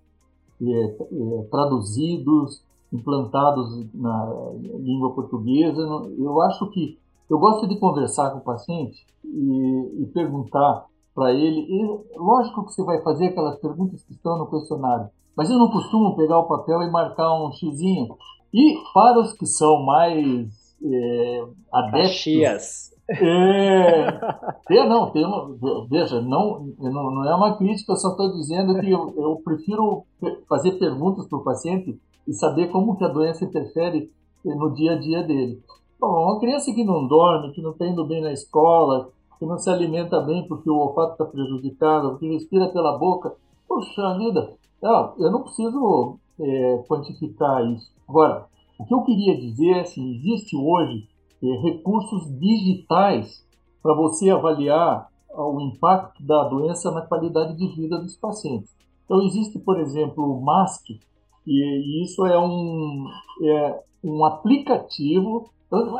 traduzidos, 1.52 2.64
implantados 2.92 3.86
na 3.94 4.52
língua 4.80 5.14
portuguesa. 5.14 5.82
Eu 6.18 6.42
acho 6.42 6.70
que 6.72 6.98
eu 7.30 7.40
gosto 7.40 7.68
de 7.68 7.78
conversar 7.78 8.32
com 8.32 8.40
o 8.40 8.44
paciente 8.44 9.06
e, 9.24 10.04
e 10.04 10.06
perguntar 10.14 10.86
para 11.14 11.34
ele, 11.34 11.62
e 11.62 12.18
lógico 12.18 12.66
que 12.66 12.74
você 12.74 12.84
vai 12.84 13.02
fazer 13.02 13.28
aquelas 13.28 13.58
perguntas 13.60 14.04
que 14.04 14.12
estão 14.12 14.38
no 14.38 14.50
questionário, 14.50 15.10
mas 15.36 15.50
eu 15.50 15.58
não 15.58 15.72
costumo 15.72 16.16
pegar 16.16 16.40
o 16.40 16.48
papel 16.48 16.82
e 16.82 16.92
marcar 16.92 17.34
um 17.42 17.52
xizinho. 17.54 18.18
E 18.54 18.78
para 18.94 19.22
os 19.22 19.34
que 19.34 19.46
são 19.46 19.84
mais 19.84 20.76
é, 20.84 21.48
adeptos... 21.72 22.95
É, 23.08 24.78
é, 24.78 24.90
não, 24.90 25.12
tem 25.12 25.24
uma, 25.24 25.56
veja, 25.88 26.22
não, 26.22 26.74
não, 26.80 27.12
não 27.12 27.30
é 27.30 27.36
uma 27.36 27.56
crítica, 27.56 27.92
eu 27.92 27.98
só 27.98 28.10
estou 28.10 28.32
dizendo 28.34 28.80
que 28.80 28.90
eu, 28.90 29.14
eu 29.16 29.42
prefiro 29.44 30.04
fazer 30.50 30.72
perguntas 30.80 31.28
para 31.28 31.38
o 31.38 31.44
paciente 31.44 32.00
e 32.28 32.34
saber 32.34 32.72
como 32.72 32.98
que 32.98 33.04
a 33.04 33.10
doença 33.10 33.46
interfere 33.46 34.12
no 34.44 34.74
dia 34.74 34.94
a 34.94 35.00
dia 35.00 35.22
dele. 35.24 35.62
Bom, 36.00 36.26
uma 36.26 36.40
criança 36.40 36.74
que 36.74 36.84
não 36.84 37.08
dorme, 37.08 37.52
que 37.52 37.62
não 37.62 37.72
está 37.72 37.86
indo 37.86 38.06
bem 38.06 38.22
na 38.22 38.32
escola, 38.32 39.10
que 39.38 39.46
não 39.46 39.58
se 39.58 39.70
alimenta 39.70 40.20
bem 40.22 40.48
porque 40.48 40.70
o 40.70 40.78
olfato 40.78 41.14
está 41.14 41.26
prejudicado, 41.26 42.18
que 42.18 42.28
respira 42.28 42.70
pela 42.70 42.98
boca, 42.98 43.34
poxa 43.68 44.18
vida, 44.18 44.54
não, 44.82 45.14
eu 45.18 45.32
não 45.32 45.44
preciso 45.44 46.18
é, 46.40 46.84
quantificar 46.88 47.66
isso. 47.72 47.92
Agora, 48.08 48.46
o 48.80 48.86
que 48.86 48.94
eu 48.94 49.04
queria 49.04 49.38
dizer 49.38 49.78
é 49.78 49.82
assim, 49.82 50.16
existe 50.16 50.56
hoje 50.56 51.08
é, 51.08 51.15
recursos 51.62 52.28
digitais 52.40 53.46
para 53.82 53.94
você 53.96 54.30
avaliar 54.30 55.10
o 55.30 55.60
impacto 55.62 56.24
da 56.24 56.44
doença 56.46 56.92
na 56.92 57.02
qualidade 57.02 57.56
de 57.58 57.68
vida 57.76 57.98
dos 57.98 58.16
pacientes. 58.16 58.74
Então 59.06 59.22
existe, 59.22 59.60
por 59.60 59.80
exemplo, 59.80 60.24
o 60.24 60.42
MASC, 60.42 61.00
e, 61.46 62.04
isso 62.04 62.26
é 62.26 62.40
um, 62.40 63.06
é 63.44 63.84
um 64.04 64.26
aplicativo. 64.26 65.50
Então, 65.68 65.94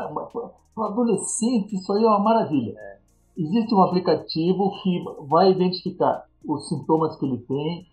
para 0.74 0.84
o 0.84 0.84
adolescente, 0.84 1.76
isso 1.76 1.92
aí 1.92 2.02
é 2.02 2.06
uma 2.06 2.18
maravilha. 2.18 2.74
Existe 3.36 3.74
um 3.74 3.82
aplicativo 3.82 4.72
que 4.82 5.04
vai 5.28 5.50
identificar 5.50 6.24
os 6.46 6.68
sintomas 6.68 7.16
que 7.16 7.26
ele 7.26 7.38
tem, 7.38 7.86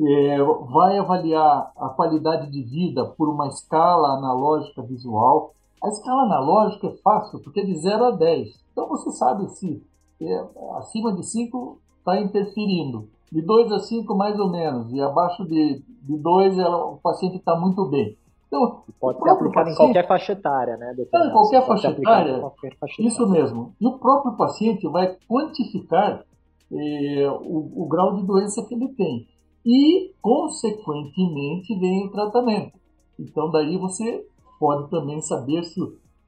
é, 0.00 0.42
vai 0.72 0.98
avaliar 0.98 1.72
a 1.76 1.88
qualidade 1.90 2.50
de 2.50 2.62
vida 2.62 3.04
por 3.04 3.28
uma 3.28 3.48
escala 3.48 4.16
analógica 4.16 4.82
visual. 4.82 5.54
A 5.84 5.88
escala 5.88 6.22
analógica 6.22 6.86
é 6.86 6.96
fácil, 7.02 7.40
porque 7.40 7.60
é 7.60 7.64
de 7.64 7.76
0 7.76 8.04
a 8.06 8.10
10. 8.12 8.64
Então 8.72 8.88
você 8.88 9.10
sabe 9.10 9.46
se 9.50 9.82
é, 10.20 10.44
acima 10.78 11.14
de 11.14 11.22
5 11.22 11.78
está 11.98 12.18
interferindo. 12.18 13.10
De 13.30 13.42
2 13.42 13.70
a 13.70 13.78
5, 13.80 14.14
mais 14.16 14.38
ou 14.38 14.50
menos. 14.50 14.90
E 14.92 15.00
abaixo 15.02 15.44
de 15.44 15.82
2, 16.02 16.58
o 16.58 16.98
paciente 17.02 17.36
está 17.36 17.54
muito 17.54 17.84
bem. 17.86 18.16
Então, 18.46 18.84
pode 18.98 19.20
ser 19.20 19.28
aplicado 19.28 19.52
paciente, 19.52 19.74
em 19.74 19.76
qualquer 19.76 20.06
faixa 20.06 20.32
etária, 20.32 20.76
né, 20.76 20.94
doutor? 20.94 21.26
Em 21.26 21.32
qualquer 21.32 21.66
faixa 21.66 21.88
etária, 21.88 22.38
qualquer 22.38 22.76
faixa 22.78 22.94
etária. 22.94 23.08
Isso 23.08 23.28
mesmo. 23.28 23.74
E 23.80 23.86
o 23.86 23.98
próprio 23.98 24.36
paciente 24.36 24.88
vai 24.88 25.16
quantificar 25.28 26.24
eh, 26.72 27.28
o, 27.42 27.82
o 27.82 27.88
grau 27.88 28.14
de 28.14 28.22
doença 28.22 28.64
que 28.64 28.74
ele 28.74 28.88
tem 28.94 29.26
e, 29.66 30.14
consequentemente, 30.22 31.78
vem 31.78 32.06
o 32.06 32.10
tratamento. 32.10 32.78
Então, 33.18 33.50
daí 33.50 33.76
você 33.76 34.24
pode 34.64 34.88
também 34.88 35.20
saber 35.20 35.62
se 35.62 35.78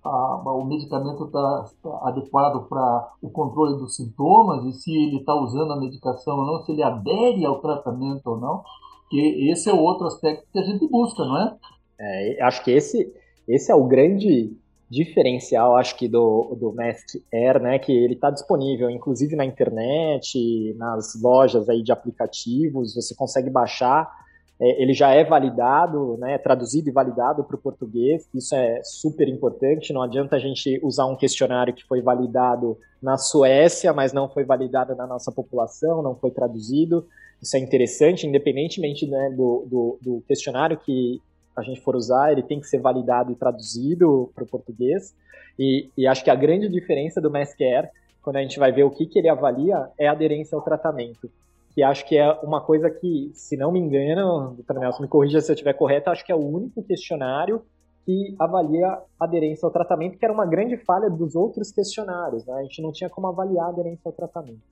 a, 0.04 0.52
o 0.52 0.66
medicamento 0.66 1.24
está 1.24 1.64
tá 1.82 2.00
adequado 2.02 2.68
para 2.68 3.12
o 3.22 3.30
controle 3.30 3.78
dos 3.78 3.96
sintomas 3.96 4.62
e 4.66 4.72
se 4.78 4.94
ele 4.94 5.20
está 5.20 5.34
usando 5.34 5.72
a 5.72 5.80
medicação 5.80 6.36
ou 6.36 6.46
não, 6.46 6.62
se 6.62 6.72
ele 6.72 6.82
adere 6.82 7.46
ao 7.46 7.62
tratamento 7.62 8.26
ou 8.26 8.38
não, 8.38 8.62
que 9.08 9.50
esse 9.50 9.70
é 9.70 9.72
o 9.72 9.78
outro 9.78 10.06
aspecto 10.06 10.46
que 10.52 10.58
a 10.58 10.62
gente 10.64 10.86
busca, 10.86 11.24
não 11.24 11.40
é? 11.40 11.56
é 11.98 12.42
acho 12.42 12.62
que 12.62 12.72
esse, 12.72 13.10
esse 13.48 13.72
é 13.72 13.74
o 13.74 13.84
grande 13.84 14.54
diferencial, 14.90 15.78
acho 15.78 15.96
que 15.96 16.06
do, 16.06 16.54
do 16.60 16.74
Mask 16.74 17.16
Air, 17.32 17.58
né, 17.58 17.78
que 17.78 17.90
ele 17.90 18.12
está 18.12 18.30
disponível, 18.30 18.90
inclusive 18.90 19.34
na 19.34 19.46
internet, 19.46 20.74
nas 20.76 21.18
lojas 21.22 21.70
aí 21.70 21.82
de 21.82 21.90
aplicativos, 21.90 22.94
você 22.94 23.14
consegue 23.14 23.48
baixar 23.48 24.25
é, 24.60 24.82
ele 24.82 24.94
já 24.94 25.10
é 25.10 25.22
validado, 25.22 26.16
né, 26.18 26.38
traduzido 26.38 26.88
e 26.88 26.92
validado 26.92 27.44
para 27.44 27.56
o 27.56 27.60
português, 27.60 28.26
isso 28.34 28.54
é 28.54 28.80
super 28.82 29.28
importante, 29.28 29.92
não 29.92 30.02
adianta 30.02 30.36
a 30.36 30.38
gente 30.38 30.80
usar 30.82 31.06
um 31.06 31.16
questionário 31.16 31.74
que 31.74 31.84
foi 31.84 32.00
validado 32.00 32.78
na 33.02 33.18
Suécia, 33.18 33.92
mas 33.92 34.12
não 34.12 34.28
foi 34.28 34.44
validado 34.44 34.94
na 34.96 35.06
nossa 35.06 35.30
população, 35.30 36.02
não 36.02 36.16
foi 36.16 36.30
traduzido, 36.30 37.06
isso 37.40 37.56
é 37.56 37.60
interessante, 37.60 38.26
independentemente 38.26 39.06
né, 39.06 39.30
do, 39.30 39.66
do, 39.68 39.98
do 40.00 40.24
questionário 40.26 40.78
que 40.78 41.20
a 41.54 41.62
gente 41.62 41.80
for 41.82 41.94
usar, 41.94 42.32
ele 42.32 42.42
tem 42.42 42.60
que 42.60 42.66
ser 42.66 42.80
validado 42.80 43.32
e 43.32 43.36
traduzido 43.36 44.30
para 44.34 44.44
o 44.44 44.46
português, 44.46 45.14
e, 45.58 45.90
e, 45.96 46.06
acho 46.06 46.22
que 46.22 46.30
a 46.30 46.34
grande 46.34 46.68
diferença 46.68 47.18
do 47.18 47.30
MassCare, 47.30 47.88
quando 48.22 48.36
a 48.36 48.42
gente 48.42 48.58
vai 48.58 48.72
ver 48.72 48.84
o 48.84 48.90
que, 48.90 49.06
que 49.06 49.18
ele 49.18 49.28
avalia, 49.28 49.88
é 49.98 50.06
a 50.06 50.12
aderência 50.12 50.54
ao 50.54 50.62
tratamento 50.62 51.30
que 51.76 51.82
acho 51.82 52.06
que 52.08 52.16
é 52.16 52.32
uma 52.42 52.62
coisa 52.62 52.88
que, 52.88 53.30
se 53.34 53.54
não 53.54 53.70
me 53.70 53.78
engano, 53.78 54.54
doutor 54.56 54.78
Nelson, 54.78 55.02
me 55.02 55.08
corrija 55.08 55.42
se 55.42 55.52
eu 55.52 55.52
estiver 55.52 55.74
correto, 55.74 56.08
acho 56.08 56.24
que 56.24 56.32
é 56.32 56.34
o 56.34 56.38
único 56.38 56.82
questionário 56.82 57.60
que 58.06 58.34
avalia 58.38 58.86
a 58.88 59.04
aderência 59.20 59.66
ao 59.66 59.70
tratamento, 59.70 60.16
que 60.16 60.24
era 60.24 60.32
uma 60.32 60.46
grande 60.46 60.78
falha 60.78 61.10
dos 61.10 61.36
outros 61.36 61.70
questionários, 61.70 62.46
né? 62.46 62.54
A 62.54 62.62
gente 62.62 62.80
não 62.80 62.92
tinha 62.92 63.10
como 63.10 63.26
avaliar 63.26 63.66
a 63.66 63.68
aderência 63.68 64.00
ao 64.06 64.12
tratamento. 64.12 64.62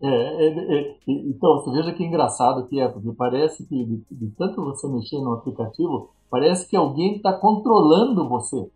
É, 0.00 0.08
é, 0.08 0.78
é, 0.78 0.96
então, 1.06 1.56
você 1.56 1.70
veja 1.70 1.92
que 1.92 2.02
engraçado 2.02 2.66
que 2.66 2.80
é, 2.80 2.88
porque 2.88 3.12
parece 3.12 3.68
que 3.68 3.84
de, 3.84 4.02
de 4.10 4.30
tanto 4.30 4.64
você 4.64 4.88
mexer 4.88 5.18
no 5.18 5.34
aplicativo, 5.34 6.12
parece 6.30 6.66
que 6.66 6.76
alguém 6.76 7.16
está 7.16 7.34
controlando 7.34 8.26
você. 8.26 8.66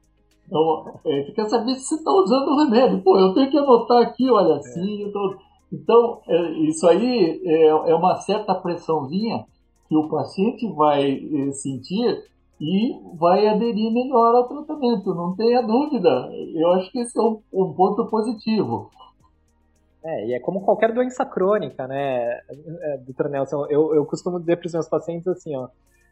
Então, 0.47 1.01
é, 1.07 1.25
você 1.25 1.33
quer 1.33 1.49
saber 1.49 1.75
se 1.77 1.85
você 1.85 1.95
está 1.95 2.13
usando 2.13 2.49
o 2.49 2.59
remédio. 2.59 3.03
Pô, 3.03 3.19
eu 3.19 3.33
tenho 3.33 3.51
que 3.51 3.57
anotar 3.57 4.03
aqui, 4.03 4.31
olha 4.31 4.57
assim, 4.57 5.05
eu 5.05 5.11
tô... 5.11 5.48
Então, 5.73 6.21
é, 6.27 6.51
isso 6.61 6.87
aí 6.87 7.41
é, 7.45 7.67
é 7.67 7.95
uma 7.95 8.17
certa 8.17 8.55
pressãozinha 8.55 9.45
que 9.89 9.97
o 9.97 10.09
paciente 10.09 10.67
vai 10.73 11.13
é, 11.13 11.53
sentir 11.53 12.25
e 12.61 12.99
vai 13.17 13.47
aderir 13.47 13.93
melhor 13.93 14.35
ao 14.35 14.49
tratamento, 14.49 15.15
não 15.15 15.37
tenha 15.37 15.63
dúvida. 15.63 16.29
Eu 16.55 16.73
acho 16.73 16.91
que 16.91 16.99
esse 16.99 17.19
é 17.19 17.23
um, 17.23 17.41
um 17.53 17.73
ponto 17.73 18.07
positivo. 18.07 18.91
É, 20.03 20.27
e 20.27 20.35
é 20.35 20.41
como 20.41 20.63
qualquer 20.63 20.93
doença 20.93 21.25
crônica, 21.25 21.87
né, 21.87 22.41
doutor 23.05 23.29
Nelson? 23.29 23.67
Eu, 23.69 23.95
eu 23.95 24.07
costumo 24.07 24.41
dizer 24.41 24.57
para 24.57 24.67
os 24.67 24.73
meus 24.73 24.89
pacientes 24.89 25.29
assim, 25.29 25.55
ó, 25.57 25.69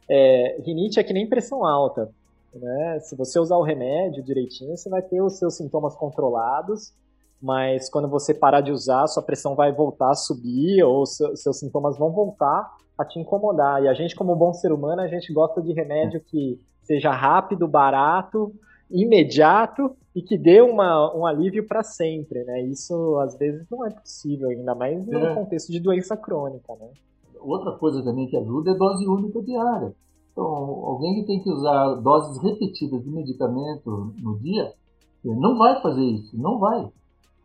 é, 0.08 0.60
rinite 0.64 1.00
é 1.00 1.04
que 1.04 1.12
nem 1.12 1.28
pressão 1.28 1.64
alta. 1.64 2.10
Né? 2.54 3.00
Se 3.00 3.16
você 3.16 3.38
usar 3.38 3.56
o 3.56 3.62
remédio 3.62 4.22
direitinho, 4.22 4.76
você 4.76 4.88
vai 4.88 5.02
ter 5.02 5.20
os 5.20 5.38
seus 5.38 5.56
sintomas 5.56 5.94
controlados 5.94 6.92
mas 7.40 7.88
quando 7.90 8.09
você 8.09 8.33
parar 8.33 8.61
de 8.61 8.73
usar, 8.73 9.07
sua 9.07 9.23
pressão 9.23 9.55
vai 9.55 9.73
voltar 9.73 10.11
a 10.11 10.14
subir 10.14 10.83
ou 10.83 11.05
seus 11.07 11.59
sintomas 11.59 11.99
vão 11.99 12.11
voltar 12.11 12.76
a 12.97 13.05
te 13.05 13.19
incomodar. 13.19 13.83
E 13.83 13.88
a 13.88 13.95
gente, 13.95 14.16
como 14.16 14.35
bom 14.35 14.52
ser 14.52 14.73
humano, 14.73 15.02
a 15.02 15.09
gente 15.09 15.33
gosta 15.33 15.61
de 15.61 15.73
remédio 15.73 16.21
que 16.21 16.59
seja 16.83 17.11
rápido, 17.11 17.69
barato, 17.69 18.55
imediato 18.90 19.95
e 20.14 20.23
que 20.23 20.38
dê 20.38 20.61
uma, 20.61 21.14
um 21.14 21.26
alívio 21.26 21.66
para 21.66 21.83
sempre, 21.83 22.43
né? 22.45 22.62
Isso 22.62 23.19
às 23.19 23.37
vezes 23.37 23.66
não 23.70 23.85
é 23.85 23.90
possível, 23.90 24.49
ainda 24.49 24.75
mais 24.75 25.07
no 25.07 25.18
é. 25.18 25.35
contexto 25.35 25.70
de 25.70 25.81
doença 25.81 26.16
crônica, 26.16 26.75
né? 26.77 26.88
Outra 27.40 27.72
coisa 27.72 28.03
também 28.03 28.27
que 28.29 28.37
ajuda 28.37 28.70
é 28.70 28.75
dose 28.75 29.07
única 29.07 29.42
diária. 29.42 29.94
Então, 30.33 30.44
alguém 30.44 31.14
que 31.14 31.27
tem 31.27 31.42
que 31.42 31.51
usar 31.51 31.94
doses 31.96 32.42
repetidas 32.42 33.03
de 33.03 33.11
medicamento 33.11 34.12
no 34.18 34.38
dia, 34.38 34.72
não 35.25 35.57
vai 35.57 35.81
fazer 35.81 36.03
isso, 36.03 36.38
não 36.38 36.59
vai. 36.59 36.88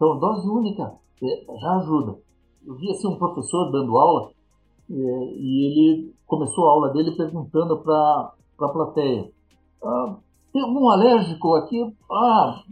Então, 0.02 0.18
dose 0.18 0.50
única 0.50 0.96
é, 1.22 1.60
já 1.60 1.76
ajuda. 1.76 2.18
Eu 2.66 2.74
vi 2.74 2.90
assim, 2.90 3.08
um 3.08 3.18
professor 3.18 3.72
dando 3.72 3.96
aula 3.96 4.32
é, 4.90 4.94
e 4.96 5.68
ele 5.68 6.16
começou 6.26 6.68
a 6.68 6.72
aula 6.72 6.90
dele 6.90 7.12
perguntando 7.12 7.78
para 7.78 8.34
a 8.62 8.70
plateia: 8.70 9.30
ah, 9.84 10.16
tem 10.52 10.64
algum 10.64 10.90
alérgico 10.90 11.54
aqui? 11.54 11.96
Ah, 12.12 12.64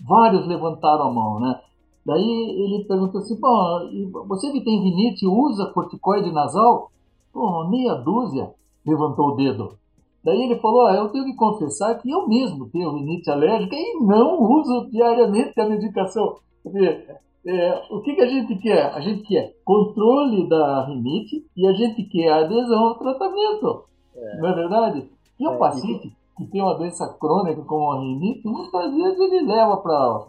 vários 0.00 0.46
levantaram 0.46 1.08
a 1.08 1.12
mão, 1.12 1.38
né? 1.40 1.60
Daí 2.06 2.24
ele 2.24 2.84
perguntou 2.84 3.20
assim: 3.20 3.38
Bom, 3.38 4.26
você 4.26 4.50
que 4.50 4.64
tem 4.64 4.82
rinite 4.82 5.26
usa 5.26 5.70
corticoide 5.74 6.32
nasal? 6.32 6.90
Pô, 7.34 7.68
meia 7.68 7.96
dúzia 7.96 8.50
levantou 8.86 9.32
o 9.32 9.36
dedo. 9.36 9.76
Daí 10.24 10.40
ele 10.40 10.58
falou: 10.58 10.86
ah, 10.86 10.94
Eu 10.94 11.10
tenho 11.10 11.26
que 11.26 11.34
confessar 11.34 11.98
que 12.00 12.10
eu 12.10 12.26
mesmo 12.26 12.70
tenho 12.70 12.94
rinite 12.94 13.30
alérgica 13.30 13.76
e 13.76 13.98
não 14.00 14.42
uso 14.42 14.88
diariamente 14.90 15.60
a 15.60 15.68
medicação. 15.68 16.38
Quer 16.70 16.78
dizer, 16.78 17.18
é, 17.46 17.82
o 17.90 18.00
que, 18.02 18.14
que 18.14 18.20
a 18.20 18.26
gente 18.26 18.56
quer? 18.56 18.92
A 18.92 19.00
gente 19.00 19.22
quer 19.22 19.54
controle 19.64 20.48
da 20.48 20.86
rinite 20.86 21.46
e 21.56 21.66
a 21.66 21.72
gente 21.72 22.02
quer 22.04 22.30
adesão 22.30 22.88
ao 22.88 22.98
tratamento. 22.98 23.84
É. 24.14 24.36
Não 24.38 24.48
é 24.48 24.54
verdade? 24.54 25.10
E 25.38 25.46
o 25.46 25.52
é, 25.52 25.56
paciente 25.56 26.12
que 26.36 26.46
tem 26.46 26.62
uma 26.62 26.74
doença 26.74 27.08
crônica 27.18 27.62
como 27.62 27.90
a 27.90 28.00
rinite, 28.00 28.46
muitas 28.46 28.94
vezes 28.94 29.18
ele 29.18 29.46
leva 29.46 29.76
para. 29.78 30.26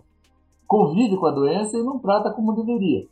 convive 0.67 1.17
com 1.17 1.25
a 1.25 1.31
doença 1.31 1.77
e 1.77 1.83
não 1.83 1.99
trata 1.99 2.31
como 2.31 2.55
deveria. 2.55 3.05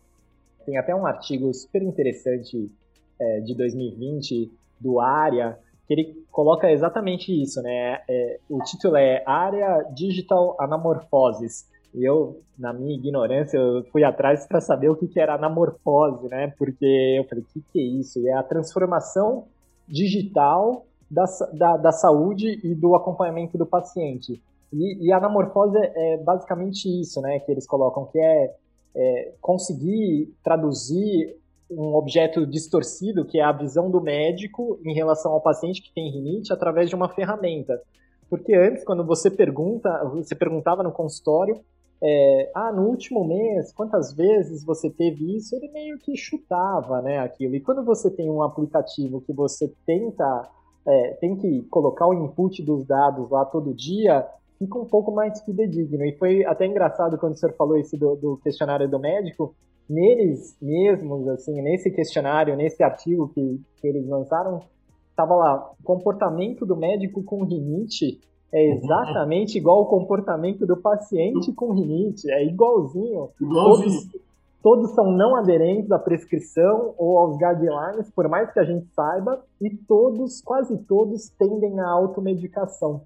Tem 0.65 0.77
até 0.77 0.95
um 0.95 1.05
artigo 1.05 1.53
super 1.53 1.81
interessante 1.81 2.71
é, 3.19 3.39
de 3.41 3.55
2020 3.55 4.51
do 4.79 4.99
ARIA, 4.99 5.57
que 5.87 5.93
ele 5.93 6.25
coloca 6.31 6.71
exatamente 6.71 7.31
isso, 7.31 7.61
né? 7.61 8.01
É, 8.07 8.39
o 8.49 8.61
título 8.63 8.95
é 8.95 9.23
Área 9.25 9.83
Digital 9.93 10.55
Anamorphoses 10.59 11.67
e 11.97 12.05
eu, 12.07 12.41
na 12.57 12.71
minha 12.71 12.95
ignorância, 12.95 13.57
eu 13.57 13.83
fui 13.91 14.03
atrás 14.03 14.45
para 14.45 14.61
saber 14.61 14.89
o 14.89 14.95
que, 14.95 15.07
que 15.07 15.19
era 15.19 15.33
anamorfose, 15.33 16.27
né? 16.27 16.53
Porque 16.55 16.85
eu 17.17 17.23
falei, 17.23 17.43
o 17.43 17.47
que, 17.47 17.63
que 17.73 17.79
é 17.79 17.83
isso? 17.83 18.19
E 18.19 18.27
é 18.27 18.33
a 18.33 18.43
transformação 18.43 19.45
digital 19.87 20.85
da, 21.09 21.25
da, 21.53 21.77
da 21.77 21.91
saúde 21.91 22.59
e 22.63 22.75
do 22.75 22.95
acompanhamento 22.95 23.57
do 23.57 23.65
paciente. 23.65 24.39
E, 24.71 25.07
e 25.07 25.11
a 25.11 25.17
anamorfose 25.17 25.75
é, 25.75 26.13
é 26.13 26.17
basicamente 26.17 26.85
isso, 27.01 27.19
né? 27.19 27.39
Que 27.39 27.51
eles 27.51 27.65
colocam, 27.65 28.05
que 28.05 28.19
é, 28.19 28.53
é 28.95 29.33
conseguir 29.41 30.31
traduzir 30.43 31.35
um 31.69 31.95
objeto 31.95 32.45
distorcido, 32.45 33.25
que 33.25 33.39
é 33.39 33.43
a 33.43 33.51
visão 33.51 33.89
do 33.89 33.99
médico 33.99 34.79
em 34.85 34.93
relação 34.93 35.31
ao 35.31 35.41
paciente 35.41 35.81
que 35.81 35.93
tem 35.93 36.11
rinite, 36.11 36.53
através 36.53 36.89
de 36.89 36.95
uma 36.95 37.09
ferramenta. 37.09 37.81
Porque 38.29 38.53
antes, 38.53 38.83
quando 38.83 39.03
você 39.03 39.31
pergunta, 39.31 39.89
você 40.05 40.35
perguntava 40.35 40.83
no 40.83 40.91
consultório, 40.91 41.59
é, 42.01 42.51
ah, 42.53 42.71
no 42.71 42.83
último 42.83 43.23
mês, 43.23 43.71
quantas 43.73 44.13
vezes 44.13 44.63
você 44.63 44.89
teve 44.89 45.35
isso? 45.35 45.55
Ele 45.55 45.69
meio 45.69 45.97
que 45.97 46.15
chutava, 46.15 47.01
né, 47.01 47.19
aquilo. 47.19 47.55
E 47.55 47.59
quando 47.59 47.83
você 47.83 48.09
tem 48.09 48.29
um 48.29 48.43
aplicativo 48.43 49.21
que 49.21 49.33
você 49.33 49.73
tenta, 49.85 50.47
é, 50.85 51.13
tem 51.19 51.35
que 51.35 51.63
colocar 51.63 52.07
o 52.07 52.13
input 52.13 52.61
dos 52.63 52.85
dados 52.85 53.29
lá 53.31 53.43
todo 53.45 53.73
dia, 53.73 54.27
fica 54.59 54.77
um 54.77 54.85
pouco 54.85 55.11
mais 55.11 55.41
fidedigno. 55.41 56.05
E 56.05 56.13
foi 56.17 56.45
até 56.45 56.65
engraçado 56.65 57.17
quando 57.17 57.33
o 57.33 57.37
senhor 57.37 57.55
falou 57.55 57.77
isso 57.77 57.97
do, 57.97 58.15
do 58.15 58.37
questionário 58.37 58.87
do 58.87 58.99
médico, 58.99 59.55
neles 59.89 60.55
mesmos, 60.61 61.27
assim, 61.29 61.61
nesse 61.61 61.89
questionário, 61.89 62.55
nesse 62.55 62.83
artigo 62.83 63.29
que, 63.29 63.59
que 63.77 63.87
eles 63.87 64.05
lançaram, 64.07 64.61
estava 65.09 65.35
lá, 65.35 65.71
comportamento 65.83 66.65
do 66.65 66.75
médico 66.75 67.23
com 67.23 67.43
rinite 67.43 68.19
é 68.51 68.71
exatamente 68.71 69.57
igual 69.57 69.79
ao 69.79 69.85
comportamento 69.87 70.65
do 70.65 70.77
paciente 70.77 71.51
com 71.53 71.73
rinite, 71.73 72.29
é 72.31 72.45
igualzinho. 72.45 73.29
igualzinho. 73.41 73.91
Todos, 73.91 74.21
todos 74.63 74.91
são 74.91 75.11
não 75.11 75.35
aderentes 75.35 75.91
à 75.91 75.99
prescrição 75.99 76.93
ou 76.97 77.17
aos 77.17 77.37
guidelines, 77.37 78.09
por 78.11 78.27
mais 78.29 78.51
que 78.51 78.59
a 78.59 78.63
gente 78.63 78.87
saiba, 78.93 79.41
e 79.61 79.69
todos, 79.69 80.41
quase 80.41 80.77
todos, 80.77 81.29
tendem 81.37 81.79
à 81.79 81.89
automedicação. 81.89 83.01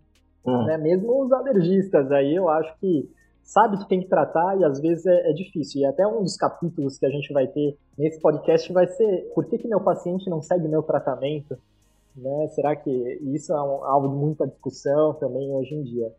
É. 0.46 0.66
Né? 0.66 0.78
Mesmo 0.78 1.24
os 1.24 1.32
alergistas, 1.32 2.12
aí 2.12 2.36
eu 2.36 2.48
acho 2.50 2.74
que 2.80 3.10
sabe 3.44 3.78
que 3.78 3.88
tem 3.88 4.00
que 4.00 4.08
tratar 4.08 4.58
e 4.60 4.64
às 4.64 4.80
vezes 4.80 5.06
é, 5.06 5.30
é, 5.30 5.34
difícil. 5.34 5.82
E 5.82 5.86
até 5.86 6.06
um 6.08 6.24
dos 6.24 6.38
capítulos 6.38 6.98
que 6.98 7.06
a 7.06 7.10
gente 7.10 7.34
vai 7.34 7.48
ter 7.48 7.78
nesse 7.98 8.20
podcast 8.22 8.72
vai 8.72 8.88
ser 8.88 9.32
por 9.36 9.46
que, 9.46 9.58
que 9.58 9.68
meu 9.68 9.82
paciente 9.82 10.30
não 10.30 10.42
segue 10.42 10.68
meu 10.68 10.82
tratamento? 10.82 11.58
Né? 12.16 12.48
Será 12.50 12.76
que 12.76 12.90
isso 13.34 13.54
é 13.54 13.62
um, 13.62 13.84
alvo 13.84 14.10
de 14.10 14.16
muita 14.16 14.48
discussão 14.48 15.14
também 15.14 15.50
hoje 15.52 15.74
em 15.74 15.84
dia? 15.84 16.12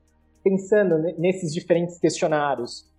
Pensando 0.42 0.98
nesses 1.18 1.52
diferentes 1.52 1.98
questionários, 1.98 2.90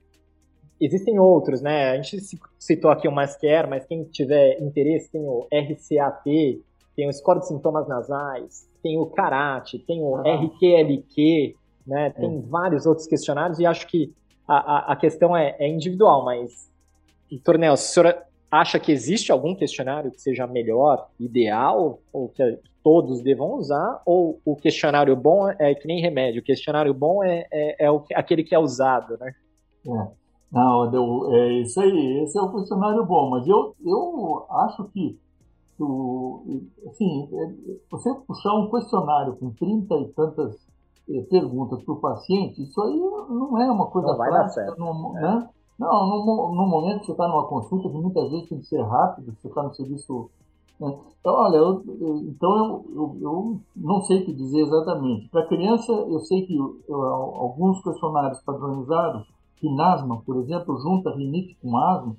existem 0.79 1.19
outros, 1.19 1.62
né? 1.62 1.91
A 1.91 1.95
gente 1.95 2.19
citou 2.60 2.91
aqui 2.91 3.08
o 3.08 3.12
MassCare, 3.12 3.67
mas 3.67 3.86
quem 3.86 4.03
tiver 4.06 4.62
interesse 4.62 5.12
tem 5.12 5.21
o 5.21 5.47
RCAT, 5.51 6.62
tem 6.95 7.10
o 7.10 7.13
Score 7.13 7.39
de 7.39 7.47
Sintomas 7.47 7.88
Nasais, 7.88 8.69
tem 8.82 8.97
o 8.97 9.08
CARAT, 9.08 9.79
tem 9.79 10.01
o 10.01 10.15
ah. 10.15 10.36
RQLQ, 10.36 11.56
né? 11.86 12.12
Tem 12.12 12.41
vários 12.41 12.86
outros 12.86 13.08
questionários 13.08 13.60
e 13.60 13.65
acho 13.65 13.88
que 13.88 14.13
a, 14.47 14.56
a, 14.56 14.93
a 14.93 14.95
questão 14.95 15.36
é, 15.36 15.56
é, 15.60 15.67
individual, 15.67 16.23
mas, 16.23 16.69
Tornel, 17.43 17.75
se 17.77 17.99
a 17.99 18.03
senhora 18.03 18.27
acha 18.51 18.79
que 18.79 18.91
existe 18.91 19.32
algum 19.32 19.56
questionário 19.56 20.12
que 20.12 20.21
seja 20.21 20.45
melhor, 20.45 21.10
ideal, 21.19 21.99
ou 22.12 22.29
que 22.29 22.43
todos 22.84 23.24
devam 23.24 23.56
usar, 23.56 24.02
ou 24.06 24.39
o 24.46 24.56
questionário 24.56 25.15
bom 25.15 25.50
é 25.50 25.74
que 25.74 25.88
nem 25.88 26.02
remédio, 26.02 26.41
o 26.41 26.46
questionário 26.46 26.93
bom 26.93 27.24
é, 27.24 27.48
é, 27.52 27.86
é 27.86 27.91
o, 27.91 28.04
aquele 28.13 28.43
que 28.43 28.54
é 28.54 28.60
usado, 28.60 29.17
né? 29.17 29.34
É. 29.88 30.08
Não, 30.52 31.34
é 31.34 31.54
isso 31.62 31.82
aí, 31.82 32.24
esse 32.24 32.38
é 32.38 32.41
o 32.41 32.52
questionário 32.52 33.04
bom, 33.06 33.30
mas 33.32 33.48
eu, 33.48 33.76
eu 33.84 34.46
acho 34.50 34.84
que 34.89 35.17
o, 35.80 36.43
assim, 36.88 37.30
você 37.89 38.13
puxar 38.28 38.54
um 38.54 38.69
questionário 38.69 39.36
com 39.38 39.52
30 39.52 39.96
e 39.96 40.08
tantas 40.10 40.56
eh, 41.10 41.22
perguntas 41.30 41.84
para 41.84 41.93
o 41.93 42.00
paciente, 42.00 42.62
isso 42.62 42.82
aí 42.82 42.98
não 42.98 43.62
é 43.62 43.72
uma 43.72 43.88
coisa 43.88 44.10
não 44.10 44.17
vai 44.17 44.30
prática. 44.30 44.62
Dar 44.62 44.67
certo. 44.67 44.80
No, 44.80 45.17
é. 45.17 45.22
né? 45.22 45.50
Não, 45.80 46.08
no, 46.08 46.56
no, 46.56 46.67
momento 46.67 47.00
que 47.00 47.08
você 47.08 47.12
está 47.13 47.28
numa 47.28 47.48
consulta, 47.48 47.89
que 47.89 47.98
muitas 47.98 48.30
vezes 48.30 48.48
tem 48.48 48.60
que 48.60 48.67
ser 48.67 48.82
rápido, 48.84 49.36
você 49.36 49.48
está 49.48 49.63
no 49.63 49.74
serviço. 49.74 50.30
Né? 50.79 50.97
Então, 51.19 51.33
olha, 51.33 51.57
eu, 51.57 51.83
então 52.27 52.57
eu, 52.57 52.86
eu, 52.95 53.17
eu, 53.21 53.62
não 53.75 54.01
sei 54.01 54.21
o 54.21 54.25
que 54.25 54.33
dizer 54.33 54.62
exatamente. 54.62 55.29
Para 55.29 55.47
criança, 55.47 55.91
eu 55.91 56.19
sei 56.19 56.45
que 56.45 56.57
alguns 56.89 57.81
questionários 57.81 58.41
padronizados, 58.41 59.27
que 59.57 59.73
NASMA, 59.73 60.21
por 60.25 60.38
exemplo, 60.38 60.77
junta 60.79 61.15
rinite 61.15 61.57
com 61.62 61.77
asma, 61.77 62.15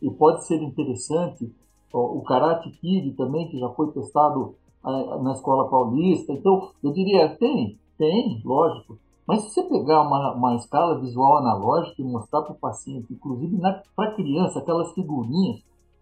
e 0.00 0.10
pode 0.10 0.46
ser 0.46 0.62
interessante. 0.62 1.52
O 1.92 2.22
Karate 2.22 2.70
Kid 2.70 3.12
também, 3.12 3.48
que 3.48 3.58
já 3.58 3.68
foi 3.70 3.90
testado 3.92 4.54
eh, 4.84 5.22
na 5.22 5.32
escola 5.32 5.68
paulista. 5.68 6.32
Então, 6.32 6.70
eu 6.82 6.92
diria, 6.92 7.36
tem, 7.36 7.78
tem, 7.98 8.40
lógico. 8.44 8.98
Mas 9.26 9.42
se 9.42 9.50
você 9.50 9.62
pegar 9.64 10.02
uma, 10.02 10.34
uma 10.34 10.54
escala 10.54 11.00
visual 11.00 11.38
analógica 11.38 12.00
e 12.00 12.04
mostrar 12.04 12.42
para 12.42 12.52
o 12.52 12.58
paciente, 12.58 13.12
inclusive 13.12 13.58
para 13.96 14.14
criança, 14.14 14.60
aquelas 14.60 14.92
figurinhas, 14.92 15.60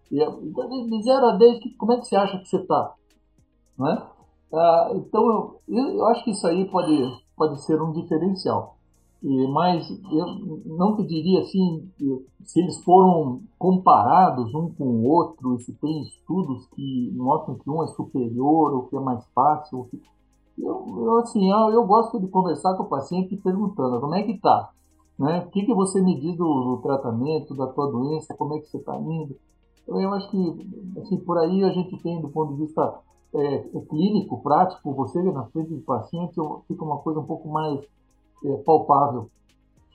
de 0.09 1.03
0 1.03 1.25
a 1.25 1.35
10, 1.37 1.59
como 1.77 1.93
é 1.93 1.97
que 1.97 2.05
você 2.05 2.15
acha 2.15 2.37
que 2.39 2.47
você 2.47 2.57
está? 2.57 2.93
Né? 3.77 4.07
Ah, 4.53 4.91
então, 4.93 5.59
eu, 5.67 5.77
eu, 5.77 6.05
acho 6.07 6.23
que 6.23 6.31
isso 6.31 6.47
aí 6.47 6.65
pode, 6.69 6.95
pode 7.35 7.61
ser 7.63 7.81
um 7.81 7.91
diferencial. 7.91 8.75
E, 9.23 9.47
mas 9.47 9.89
eu 9.89 10.61
não 10.65 10.95
te 10.95 11.03
diria 11.03 11.41
assim, 11.41 11.89
se 12.43 12.59
eles 12.59 12.77
foram 12.83 13.41
comparados 13.57 14.53
um 14.53 14.69
com 14.69 14.85
o 14.85 15.09
outro, 15.09 15.57
se 15.59 15.73
tem 15.73 16.03
estudos 16.03 16.67
que 16.67 17.11
mostram 17.15 17.55
que 17.55 17.69
um 17.69 17.83
é 17.83 17.87
superior 17.87 18.73
ou 18.73 18.83
que 18.83 18.95
é 18.95 18.99
mais 18.99 19.25
fácil. 19.33 19.89
Eu, 20.57 20.85
eu 20.87 21.17
assim, 21.19 21.51
eu, 21.51 21.71
eu, 21.71 21.85
gosto 21.85 22.19
de 22.19 22.27
conversar 22.27 22.75
com 22.75 22.83
o 22.83 22.89
paciente 22.89 23.35
perguntando 23.35 23.99
como 23.99 24.15
é 24.15 24.23
que 24.23 24.33
está, 24.33 24.71
né? 25.17 25.43
O 25.45 25.49
que, 25.49 25.65
que 25.65 25.73
você 25.73 26.01
me 26.01 26.19
diz 26.19 26.37
do, 26.37 26.45
do, 26.45 26.81
tratamento, 26.81 27.55
da 27.55 27.67
tua 27.67 27.87
doença, 27.87 28.35
como 28.35 28.55
é 28.55 28.59
que 28.59 28.67
você 28.67 28.77
está 28.77 28.95
indo. 28.95 29.35
Eu 29.87 30.13
acho 30.13 30.29
que, 30.31 30.99
assim, 31.01 31.17
por 31.17 31.37
aí 31.37 31.63
a 31.63 31.69
gente 31.69 32.01
tem, 32.01 32.19
do 32.21 32.29
ponto 32.29 32.53
de 32.55 32.61
vista 32.61 32.99
é, 33.33 33.57
clínico, 33.89 34.41
prático, 34.41 34.93
você 34.93 35.21
na 35.21 35.45
frente 35.45 35.69
do 35.69 35.81
paciente, 35.81 36.35
fica 36.67 36.83
uma 36.83 36.97
coisa 36.99 37.19
um 37.19 37.25
pouco 37.25 37.47
mais 37.49 37.79
é, 38.45 38.57
palpável. 38.63 39.29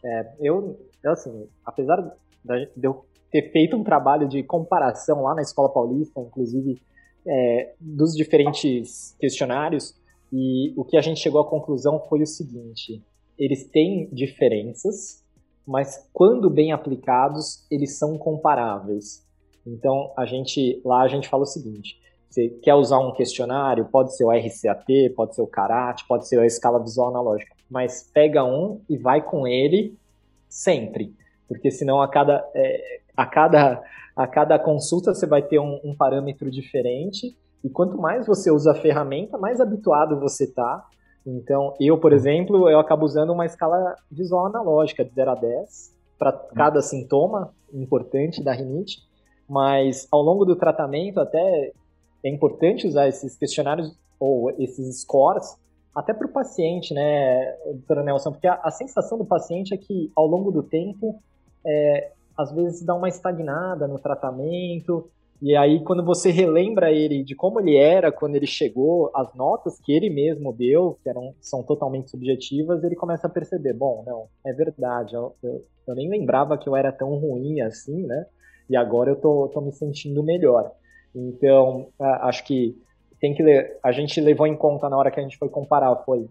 É, 0.04 0.34
eu, 0.40 0.78
assim, 1.04 1.48
apesar 1.64 1.96
de 2.44 2.86
eu 2.86 3.04
ter 3.30 3.50
feito 3.50 3.76
um 3.76 3.84
trabalho 3.84 4.28
de 4.28 4.42
comparação 4.42 5.22
lá 5.22 5.34
na 5.34 5.42
Escola 5.42 5.68
Paulista, 5.68 6.20
inclusive 6.20 6.80
é, 7.26 7.74
dos 7.80 8.14
diferentes 8.14 9.16
questionários, 9.18 9.94
e 10.32 10.72
o 10.76 10.84
que 10.84 10.96
a 10.96 11.00
gente 11.00 11.20
chegou 11.20 11.40
à 11.40 11.48
conclusão 11.48 12.00
foi 12.08 12.22
o 12.22 12.26
seguinte: 12.26 13.02
eles 13.38 13.68
têm 13.68 14.08
diferenças, 14.12 15.24
mas 15.66 16.08
quando 16.12 16.50
bem 16.50 16.72
aplicados, 16.72 17.66
eles 17.70 17.98
são 17.98 18.16
comparáveis. 18.18 19.26
Então, 19.66 20.12
a 20.16 20.24
gente 20.24 20.80
lá 20.84 21.02
a 21.02 21.08
gente 21.08 21.28
fala 21.28 21.42
o 21.42 21.46
seguinte: 21.46 22.00
você 22.28 22.48
quer 22.48 22.74
usar 22.74 22.98
um 22.98 23.12
questionário, 23.12 23.86
pode 23.86 24.16
ser 24.16 24.24
o 24.24 24.30
RCAT, 24.30 25.10
pode 25.16 25.34
ser 25.34 25.42
o 25.42 25.46
Karate, 25.46 26.06
pode 26.06 26.28
ser 26.28 26.38
a 26.38 26.46
escala 26.46 26.78
visual 26.78 27.08
analógica, 27.08 27.54
mas 27.68 28.08
pega 28.12 28.44
um 28.44 28.80
e 28.88 28.96
vai 28.96 29.20
com 29.20 29.46
ele 29.46 29.98
sempre, 30.48 31.14
porque 31.48 31.70
senão 31.70 32.00
a 32.00 32.08
cada, 32.08 32.48
é, 32.54 33.00
a 33.16 33.26
cada, 33.26 33.82
a 34.16 34.26
cada 34.26 34.58
consulta 34.58 35.12
você 35.12 35.26
vai 35.26 35.42
ter 35.42 35.58
um, 35.58 35.80
um 35.82 35.94
parâmetro 35.94 36.50
diferente. 36.50 37.36
E 37.62 37.68
quanto 37.68 37.98
mais 37.98 38.26
você 38.26 38.50
usa 38.50 38.72
a 38.72 38.74
ferramenta, 38.74 39.36
mais 39.36 39.60
habituado 39.60 40.18
você 40.18 40.44
está. 40.44 40.86
Então, 41.26 41.74
eu, 41.78 41.98
por 41.98 42.12
exemplo, 42.12 42.70
eu 42.70 42.78
acabo 42.78 43.04
usando 43.04 43.30
uma 43.30 43.44
escala 43.44 43.94
visual 44.10 44.46
analógica 44.46 45.04
de 45.04 45.12
0 45.12 45.30
a 45.32 45.34
10 45.34 45.94
para 46.18 46.32
cada 46.32 46.80
sintoma 46.80 47.52
importante 47.72 48.42
da 48.42 48.52
rinite, 48.52 49.02
mas 49.50 50.06
ao 50.12 50.22
longo 50.22 50.44
do 50.44 50.54
tratamento 50.54 51.18
até 51.18 51.72
é 52.24 52.30
importante 52.30 52.86
usar 52.86 53.08
esses 53.08 53.36
questionários 53.36 53.92
ou 54.18 54.50
esses 54.52 55.00
scores 55.00 55.58
até 55.92 56.14
para 56.14 56.26
o 56.26 56.30
paciente, 56.30 56.94
né, 56.94 57.52
doutora 57.64 58.04
Nelson, 58.04 58.30
porque 58.30 58.46
a, 58.46 58.60
a, 58.62 58.70
sensação 58.70 59.18
do 59.18 59.24
paciente 59.24 59.74
é 59.74 59.76
que 59.76 60.12
ao 60.14 60.24
longo 60.24 60.52
do 60.52 60.62
tempo, 60.62 61.20
é, 61.66 62.12
às 62.38 62.52
vezes 62.52 62.84
dá 62.84 62.94
uma 62.94 63.08
estagnada 63.08 63.88
no 63.88 63.98
tratamento, 63.98 65.10
e 65.42 65.56
aí, 65.56 65.82
quando 65.82 66.04
você 66.04 66.30
relembra 66.30 66.92
ele 66.92 67.24
de 67.24 67.34
como 67.34 67.60
ele 67.60 67.74
era 67.74 68.12
quando 68.12 68.36
ele 68.36 68.46
chegou, 68.46 69.10
as 69.14 69.34
notas 69.34 69.80
que 69.80 69.90
ele 69.90 70.10
mesmo 70.10 70.52
deu, 70.52 70.98
que 71.02 71.08
eram, 71.08 71.34
são 71.40 71.62
totalmente 71.62 72.10
subjetivas, 72.10 72.84
ele 72.84 72.94
começa 72.94 73.26
a 73.26 73.30
perceber: 73.30 73.72
bom, 73.72 74.04
não, 74.06 74.26
é 74.44 74.52
verdade, 74.52 75.14
eu, 75.14 75.34
eu, 75.42 75.64
eu 75.88 75.94
nem 75.94 76.10
lembrava 76.10 76.58
que 76.58 76.68
eu 76.68 76.76
era 76.76 76.92
tão 76.92 77.16
ruim 77.16 77.62
assim, 77.62 78.06
né? 78.06 78.26
E 78.70 78.76
agora 78.76 79.10
eu 79.10 79.16
tô, 79.16 79.48
tô 79.48 79.60
me 79.60 79.72
sentindo 79.72 80.22
melhor. 80.22 80.70
Então, 81.14 81.88
acho 81.98 82.44
que 82.44 82.80
tem 83.20 83.34
que 83.34 83.42
a 83.82 83.92
gente 83.92 84.20
levou 84.20 84.46
em 84.46 84.56
conta 84.56 84.88
na 84.88 84.96
hora 84.96 85.10
que 85.10 85.18
a 85.18 85.22
gente 85.22 85.36
foi 85.36 85.48
comparar 85.48 85.94
foi 86.04 86.26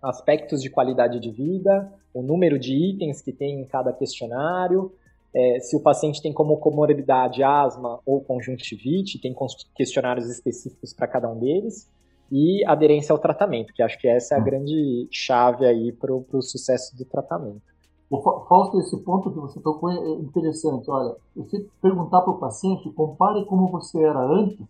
aspectos 0.00 0.62
de 0.62 0.70
qualidade 0.70 1.18
de 1.18 1.30
vida, 1.30 1.92
o 2.14 2.22
número 2.22 2.58
de 2.58 2.72
itens 2.72 3.20
que 3.20 3.32
tem 3.32 3.60
em 3.60 3.64
cada 3.64 3.92
questionário, 3.92 4.92
é, 5.34 5.58
se 5.58 5.76
o 5.76 5.80
paciente 5.80 6.22
tem 6.22 6.32
como 6.32 6.58
comorbidade 6.58 7.42
asma 7.42 7.98
ou 8.06 8.20
conjuntivite, 8.20 9.18
tem 9.18 9.34
questionários 9.74 10.30
específicos 10.30 10.94
para 10.94 11.08
cada 11.08 11.28
um 11.28 11.38
deles, 11.38 11.90
e 12.30 12.64
aderência 12.66 13.12
ao 13.12 13.18
tratamento, 13.18 13.72
que 13.74 13.82
acho 13.82 13.98
que 13.98 14.06
essa 14.06 14.34
é 14.34 14.38
a 14.38 14.40
hum. 14.40 14.44
grande 14.44 15.08
chave 15.10 15.66
aí 15.66 15.92
para 15.92 16.14
o 16.14 16.42
sucesso 16.42 16.96
do 16.96 17.04
tratamento. 17.04 17.73
O 18.10 18.20
Fausto, 18.20 18.78
esse 18.80 18.96
ponto 18.98 19.30
que 19.30 19.40
você 19.40 19.60
tocou 19.60 19.90
é 19.90 20.10
interessante. 20.14 20.90
Olha, 20.90 21.16
você 21.34 21.66
perguntar 21.80 22.20
para 22.20 22.32
o 22.32 22.38
paciente, 22.38 22.90
compare 22.92 23.44
como 23.46 23.68
você 23.68 24.02
era 24.02 24.20
antes 24.20 24.60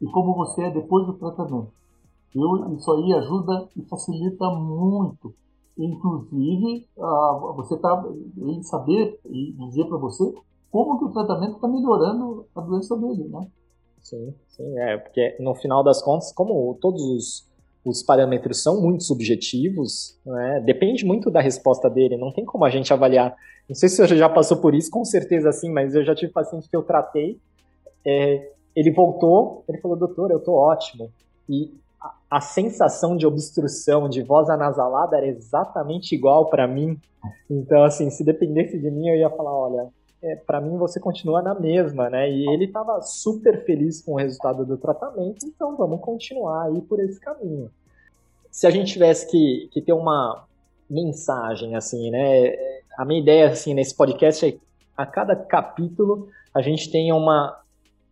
e 0.00 0.06
como 0.06 0.34
você 0.34 0.64
é 0.64 0.70
depois 0.70 1.06
do 1.06 1.14
tratamento. 1.14 1.70
Eu, 2.34 2.74
isso 2.74 2.90
aí 2.92 3.12
ajuda 3.12 3.68
e 3.76 3.82
facilita 3.82 4.48
muito 4.50 5.34
inclusive 5.84 6.86
uh, 6.96 7.52
você 7.54 7.76
tá 7.78 8.04
ele 8.36 8.62
saber 8.62 9.18
e 9.24 9.52
dizer 9.52 9.86
para 9.86 9.96
você 9.96 10.32
como 10.70 10.98
que 10.98 11.04
o 11.06 11.12
tratamento 11.12 11.56
está 11.56 11.66
melhorando 11.66 12.46
a 12.54 12.60
doença 12.60 12.96
dele, 12.96 13.24
né? 13.28 13.46
Sim, 14.00 14.34
sim, 14.48 14.78
é 14.78 14.96
porque 14.98 15.36
no 15.40 15.54
final 15.54 15.82
das 15.82 16.02
contas, 16.02 16.32
como 16.32 16.76
todos 16.80 17.02
os, 17.02 17.49
os 17.84 18.02
parâmetros 18.02 18.62
são 18.62 18.80
muito 18.80 19.04
subjetivos, 19.04 20.18
né, 20.24 20.60
depende 20.64 21.04
muito 21.04 21.30
da 21.30 21.40
resposta 21.40 21.88
dele, 21.88 22.16
não 22.16 22.32
tem 22.32 22.44
como 22.44 22.64
a 22.64 22.70
gente 22.70 22.92
avaliar. 22.92 23.34
Não 23.68 23.74
sei 23.74 23.88
se 23.88 23.96
você 23.96 24.16
já 24.16 24.28
passou 24.28 24.58
por 24.58 24.74
isso, 24.74 24.90
com 24.90 25.04
certeza 25.04 25.52
sim, 25.52 25.72
mas 25.72 25.94
eu 25.94 26.04
já 26.04 26.14
tive 26.14 26.32
paciente 26.32 26.68
que 26.68 26.76
eu 26.76 26.82
tratei, 26.82 27.38
é, 28.04 28.50
ele 28.74 28.90
voltou, 28.90 29.64
ele 29.68 29.78
falou, 29.78 29.96
doutor, 29.96 30.30
eu 30.30 30.40
tô 30.40 30.54
ótimo. 30.54 31.10
E 31.48 31.72
a 32.30 32.40
sensação 32.40 33.16
de 33.16 33.26
obstrução, 33.26 34.08
de 34.08 34.22
voz 34.22 34.48
anasalada 34.48 35.16
era 35.16 35.26
exatamente 35.26 36.14
igual 36.14 36.48
para 36.48 36.66
mim. 36.66 36.98
Então, 37.50 37.84
assim, 37.84 38.08
se 38.10 38.24
dependesse 38.24 38.78
de 38.78 38.90
mim, 38.90 39.08
eu 39.08 39.16
ia 39.16 39.30
falar, 39.30 39.52
olha, 39.52 39.88
é, 40.22 40.36
para 40.36 40.60
mim 40.60 40.76
você 40.76 41.00
continua 41.00 41.42
na 41.42 41.54
mesma, 41.54 42.10
né? 42.10 42.30
E 42.30 42.48
ele 42.52 42.66
estava 42.66 43.00
super 43.02 43.64
feliz 43.64 44.02
com 44.02 44.12
o 44.12 44.16
resultado 44.16 44.64
do 44.64 44.76
tratamento, 44.76 45.46
então 45.46 45.76
vamos 45.76 46.00
continuar 46.00 46.66
aí 46.66 46.80
por 46.82 47.00
esse 47.00 47.18
caminho. 47.20 47.70
Se 48.50 48.66
a 48.66 48.70
gente 48.70 48.92
tivesse 48.92 49.30
que, 49.30 49.68
que 49.72 49.80
ter 49.80 49.92
uma 49.92 50.44
mensagem, 50.88 51.76
assim, 51.76 52.10
né? 52.10 52.54
A 52.98 53.04
minha 53.04 53.20
ideia, 53.20 53.48
assim, 53.48 53.74
nesse 53.74 53.94
podcast 53.94 54.46
é 54.46 54.58
a 54.96 55.06
cada 55.06 55.34
capítulo 55.34 56.28
a 56.52 56.60
gente 56.60 56.90
tenha 56.90 57.14
uma, 57.14 57.60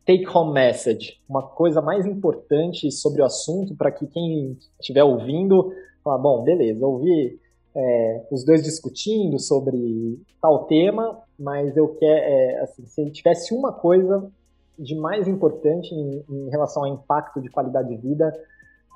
take-home 0.09 0.55
message, 0.55 1.21
uma 1.29 1.43
coisa 1.43 1.83
mais 1.83 2.07
importante 2.07 2.91
sobre 2.91 3.21
o 3.21 3.27
assunto 3.27 3.75
para 3.77 3.93
que 3.93 4.07
quem 4.07 4.57
estiver 4.81 5.05
ouvindo 5.05 5.71
fala, 6.03 6.17
bom, 6.17 6.43
beleza, 6.43 6.87
ouvi 6.87 7.39
é, 7.81 8.27
os 8.33 8.45
dois 8.45 8.65
discutindo 8.65 9.39
sobre 9.39 10.21
tal 10.43 10.65
tema, 10.65 11.23
mas 11.39 11.77
eu 11.77 11.95
quero, 11.95 12.21
é, 12.21 12.61
assim, 12.63 12.85
se 12.87 13.09
tivesse 13.13 13.55
uma 13.55 13.73
coisa 13.73 14.29
de 14.77 14.97
mais 14.97 15.29
importante 15.29 15.95
em, 15.95 16.25
em 16.29 16.51
relação 16.51 16.85
ao 16.85 16.93
impacto 16.93 17.41
de 17.41 17.49
qualidade 17.49 17.89
de 17.89 17.97
vida 17.97 18.33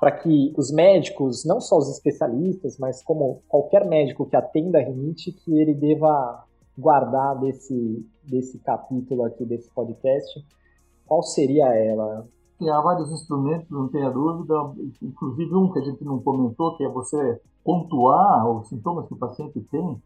para 0.01 0.11
que 0.11 0.53
os 0.57 0.69
médicos, 0.69 1.45
não 1.45 1.61
só 1.61 1.77
os 1.77 1.89
especialistas, 1.89 2.77
mas 2.77 3.01
como 3.01 3.41
qualquer 3.47 3.85
médico 3.85 4.25
que 4.25 4.35
atenda 4.35 4.79
a 4.79 4.83
rinite, 4.83 5.31
que 5.31 5.57
ele 5.57 5.73
deva 5.73 6.43
guardar 6.77 7.39
desse, 7.39 8.05
desse 8.21 8.59
capítulo 8.59 9.23
aqui, 9.23 9.45
desse 9.45 9.69
podcast, 9.73 10.45
qual 11.05 11.23
seria 11.23 11.73
ela? 11.73 12.27
Há 12.61 12.81
vários 12.81 13.11
instrumentos, 13.11 13.69
não 13.69 13.87
tenha 13.89 14.09
dúvida, 14.09 14.53
inclusive 15.01 15.53
um 15.53 15.71
que 15.71 15.79
a 15.79 15.83
gente 15.83 16.03
não 16.03 16.19
comentou, 16.19 16.77
que 16.77 16.83
é 16.83 16.89
você 16.89 17.41
pontuar 17.63 18.49
os 18.49 18.69
sintomas 18.69 19.07
que 19.07 19.13
o 19.13 19.17
paciente 19.17 19.59
tem, 19.69 20.01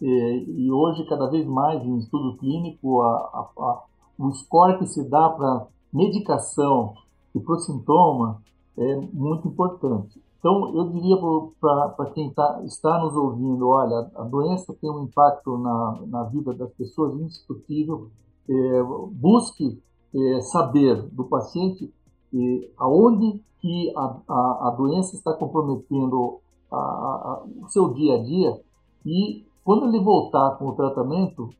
e, 0.00 0.70
hoje, 0.70 1.04
cada 1.06 1.28
vez 1.28 1.46
mais, 1.46 1.82
em 1.84 1.98
estudo 1.98 2.36
clínico, 2.36 3.00
a, 3.02 3.08
a, 3.08 3.48
a, 3.58 3.82
o 4.18 4.30
score 4.32 4.78
que 4.78 4.86
se 4.86 5.08
dá 5.08 5.28
para 5.28 5.66
medicação 5.92 6.94
e 7.34 7.40
para 7.40 7.54
o 7.54 7.58
sintoma 7.58 8.40
é 8.76 8.96
muito 9.12 9.48
importante. 9.48 10.22
Então, 10.38 10.72
eu 10.72 10.88
diria 10.90 11.16
para 11.60 12.10
quem 12.14 12.30
tá, 12.32 12.62
está 12.64 13.00
nos 13.00 13.16
ouvindo, 13.16 13.66
olha, 13.66 14.08
a 14.14 14.22
doença 14.22 14.72
tem 14.80 14.88
um 14.88 15.02
impacto 15.02 15.58
na, 15.58 15.98
na 16.06 16.22
vida 16.24 16.54
das 16.54 16.70
pessoas 16.74 17.14
indiscutível. 17.14 18.08
É, 18.48 18.82
busque 19.12 19.82
é, 20.14 20.40
saber 20.40 21.02
do 21.10 21.24
paciente 21.24 21.92
é, 22.34 22.70
aonde 22.78 23.42
que 23.60 23.92
a, 23.96 24.16
a, 24.28 24.68
a, 24.68 24.74
doença 24.76 25.16
está 25.16 25.32
comprometendo 25.34 26.38
a, 26.70 27.42
o 27.62 27.68
seu 27.68 27.92
dia 27.92 28.14
a 28.14 28.22
dia 28.22 28.60
e 29.04 29.44
quando 29.64 29.86
ele 29.86 30.00
voltar 30.02 30.56
com 30.58 30.68
o 30.68 30.74
tratamento, 30.74 31.50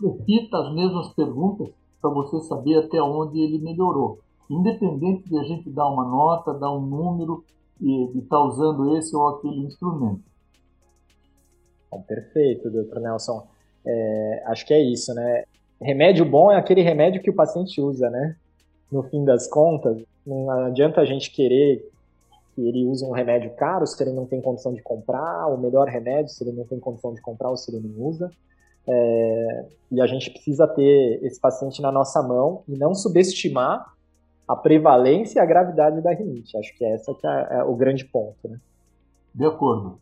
repita 0.00 0.58
as 0.58 0.72
mesmas 0.72 1.08
perguntas 1.08 1.68
para 2.00 2.10
você 2.10 2.40
saber 2.40 2.78
até 2.78 3.02
onde 3.02 3.40
ele 3.40 3.58
melhorou 3.58 4.20
independente 4.50 5.28
de 5.28 5.38
a 5.38 5.44
gente 5.44 5.70
dar 5.70 5.88
uma 5.88 6.04
nota, 6.04 6.52
dar 6.52 6.72
um 6.72 6.80
número 6.80 7.44
e 7.80 8.08
de 8.08 8.18
estar 8.18 8.36
tá 8.36 8.44
usando 8.44 8.96
esse 8.96 9.14
ou 9.14 9.28
aquele 9.28 9.60
instrumento. 9.60 10.22
Perfeito, 12.06 12.70
doutor 12.70 13.00
Nelson. 13.00 13.46
É, 13.86 14.44
acho 14.46 14.66
que 14.66 14.74
é 14.74 14.82
isso, 14.82 15.14
né? 15.14 15.44
Remédio 15.80 16.26
bom 16.26 16.52
é 16.52 16.56
aquele 16.56 16.82
remédio 16.82 17.22
que 17.22 17.30
o 17.30 17.34
paciente 17.34 17.80
usa, 17.80 18.10
né? 18.10 18.36
No 18.92 19.02
fim 19.04 19.24
das 19.24 19.46
contas, 19.46 20.02
não 20.26 20.50
adianta 20.50 21.00
a 21.00 21.04
gente 21.06 21.30
querer 21.30 21.88
que 22.54 22.68
ele 22.68 22.84
use 22.84 23.04
um 23.04 23.12
remédio 23.12 23.50
caro 23.52 23.86
se 23.86 24.02
ele 24.02 24.12
não 24.12 24.26
tem 24.26 24.42
condição 24.42 24.74
de 24.74 24.82
comprar, 24.82 25.46
o 25.46 25.56
melhor 25.56 25.88
remédio 25.88 26.28
se 26.28 26.44
ele 26.44 26.52
não 26.52 26.64
tem 26.64 26.78
condição 26.78 27.14
de 27.14 27.20
comprar 27.22 27.48
ou 27.48 27.56
se 27.56 27.74
ele 27.74 27.86
não 27.86 28.06
usa. 28.06 28.30
É, 28.86 29.64
e 29.90 30.00
a 30.00 30.06
gente 30.06 30.30
precisa 30.30 30.66
ter 30.66 31.20
esse 31.22 31.40
paciente 31.40 31.80
na 31.80 31.90
nossa 31.90 32.22
mão 32.22 32.62
e 32.68 32.76
não 32.76 32.94
subestimar 32.94 33.94
a 34.46 34.56
prevalência 34.56 35.38
e 35.38 35.42
a 35.42 35.46
gravidade 35.46 36.00
da 36.02 36.12
rinite. 36.12 36.58
Acho 36.58 36.76
que 36.76 36.84
essa 36.84 37.14
que 37.14 37.26
é, 37.26 37.48
é 37.52 37.64
o 37.64 37.74
grande 37.74 38.04
ponto, 38.04 38.48
né? 38.48 38.58
De 39.34 39.46
acordo. 39.46 39.98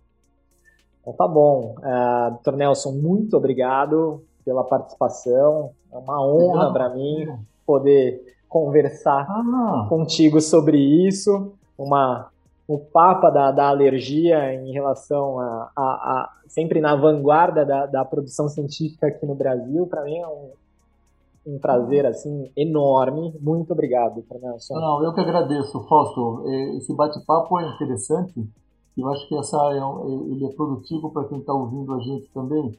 Então 1.00 1.12
tá 1.12 1.28
bom. 1.28 1.76
Uh, 1.78 2.38
Dr. 2.42 2.56
Nelson, 2.56 2.92
muito 2.92 3.36
obrigado 3.36 4.24
pela 4.48 4.64
participação. 4.64 5.72
É 5.92 5.98
uma 5.98 6.26
honra 6.26 6.72
para 6.72 6.88
mim 6.88 7.28
poder 7.66 8.34
conversar 8.48 9.26
ah. 9.28 9.86
contigo 9.90 10.40
sobre 10.40 10.78
isso. 10.78 11.52
Uma, 11.76 12.30
o 12.66 12.78
Papa 12.78 13.28
da, 13.28 13.52
da 13.52 13.68
alergia 13.68 14.54
em 14.54 14.72
relação 14.72 15.38
a, 15.38 15.70
a, 15.76 15.82
a 15.82 16.32
sempre 16.46 16.80
na 16.80 16.96
vanguarda 16.96 17.62
da, 17.66 17.84
da, 17.84 18.04
produção 18.06 18.48
científica 18.48 19.08
aqui 19.08 19.26
no 19.26 19.34
Brasil, 19.34 19.86
para 19.86 20.02
mim 20.04 20.16
é 20.16 20.26
um, 20.26 20.50
um 21.46 21.58
prazer 21.58 22.06
assim 22.06 22.50
enorme. 22.56 23.34
Muito 23.42 23.74
obrigado, 23.74 24.24
Nelson. 24.40 24.74
Não, 24.76 25.04
eu 25.04 25.12
que 25.12 25.20
agradeço, 25.20 25.78
Fausto. 25.86 26.44
Esse 26.78 26.94
bate-papo 26.94 27.60
é 27.60 27.68
interessante. 27.74 28.48
Eu 28.96 29.08
acho 29.10 29.28
que 29.28 29.36
essa 29.36 29.58
é, 29.74 30.32
ele 30.32 30.46
é 30.46 30.52
produtivo 30.54 31.10
para 31.10 31.28
quem 31.28 31.38
está 31.38 31.52
ouvindo 31.52 31.92
a 31.92 32.00
gente 32.00 32.30
também, 32.32 32.74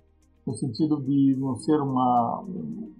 no 0.50 0.56
sentido 0.56 1.00
de 1.02 1.36
não 1.38 1.56
ser 1.58 1.80
uma 1.80 2.44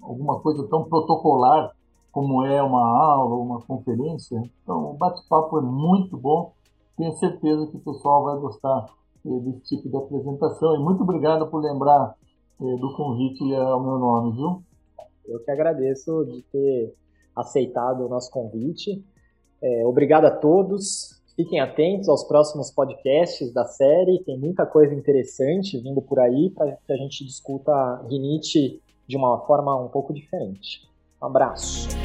alguma 0.02 0.40
coisa 0.40 0.68
tão 0.68 0.84
protocolar 0.84 1.74
como 2.12 2.46
é 2.46 2.62
uma 2.62 2.88
aula 2.88 3.36
uma 3.36 3.62
conferência. 3.62 4.42
Então, 4.64 4.92
o 4.92 4.94
bate-papo 4.94 5.58
é 5.58 5.62
muito 5.62 6.16
bom. 6.16 6.54
Tenho 6.96 7.14
certeza 7.14 7.66
que 7.68 7.78
o 7.78 7.80
pessoal 7.80 8.24
vai 8.24 8.40
gostar 8.40 8.86
eh, 9.26 9.40
desse 9.40 9.62
tipo 9.76 9.90
de 9.90 9.98
apresentação. 9.98 10.76
E 10.76 10.80
muito 10.80 11.04
obrigado 11.04 11.48
por 11.48 11.62
lembrar 11.62 12.16
eh, 12.62 12.76
do 12.78 12.94
convite 12.96 13.56
ao 13.56 13.82
meu 13.82 13.98
nome, 13.98 14.36
viu? 14.36 14.64
Eu 15.28 15.40
que 15.44 15.52
agradeço 15.52 16.26
de 16.26 16.44
ter 16.52 16.96
aceitado 17.36 18.06
o 18.06 18.10
nosso 18.10 18.32
convite. 18.32 19.04
É, 19.62 19.86
obrigado 19.86 20.26
a 20.26 20.32
todos. 20.32 21.19
Fiquem 21.40 21.62
atentos 21.62 22.10
aos 22.10 22.26
próximos 22.26 22.70
podcasts 22.70 23.54
da 23.54 23.64
série. 23.64 24.22
Tem 24.26 24.38
muita 24.38 24.66
coisa 24.66 24.94
interessante 24.94 25.80
vindo 25.80 26.02
por 26.02 26.20
aí 26.20 26.50
para 26.50 26.74
que 26.86 26.92
a 26.92 26.98
gente 26.98 27.24
discuta 27.24 27.72
rinite 28.10 28.82
de 29.08 29.16
uma 29.16 29.40
forma 29.48 29.74
um 29.82 29.88
pouco 29.88 30.14
diferente. 30.14 30.82
Um 31.24 31.28
abraço. 31.28 31.99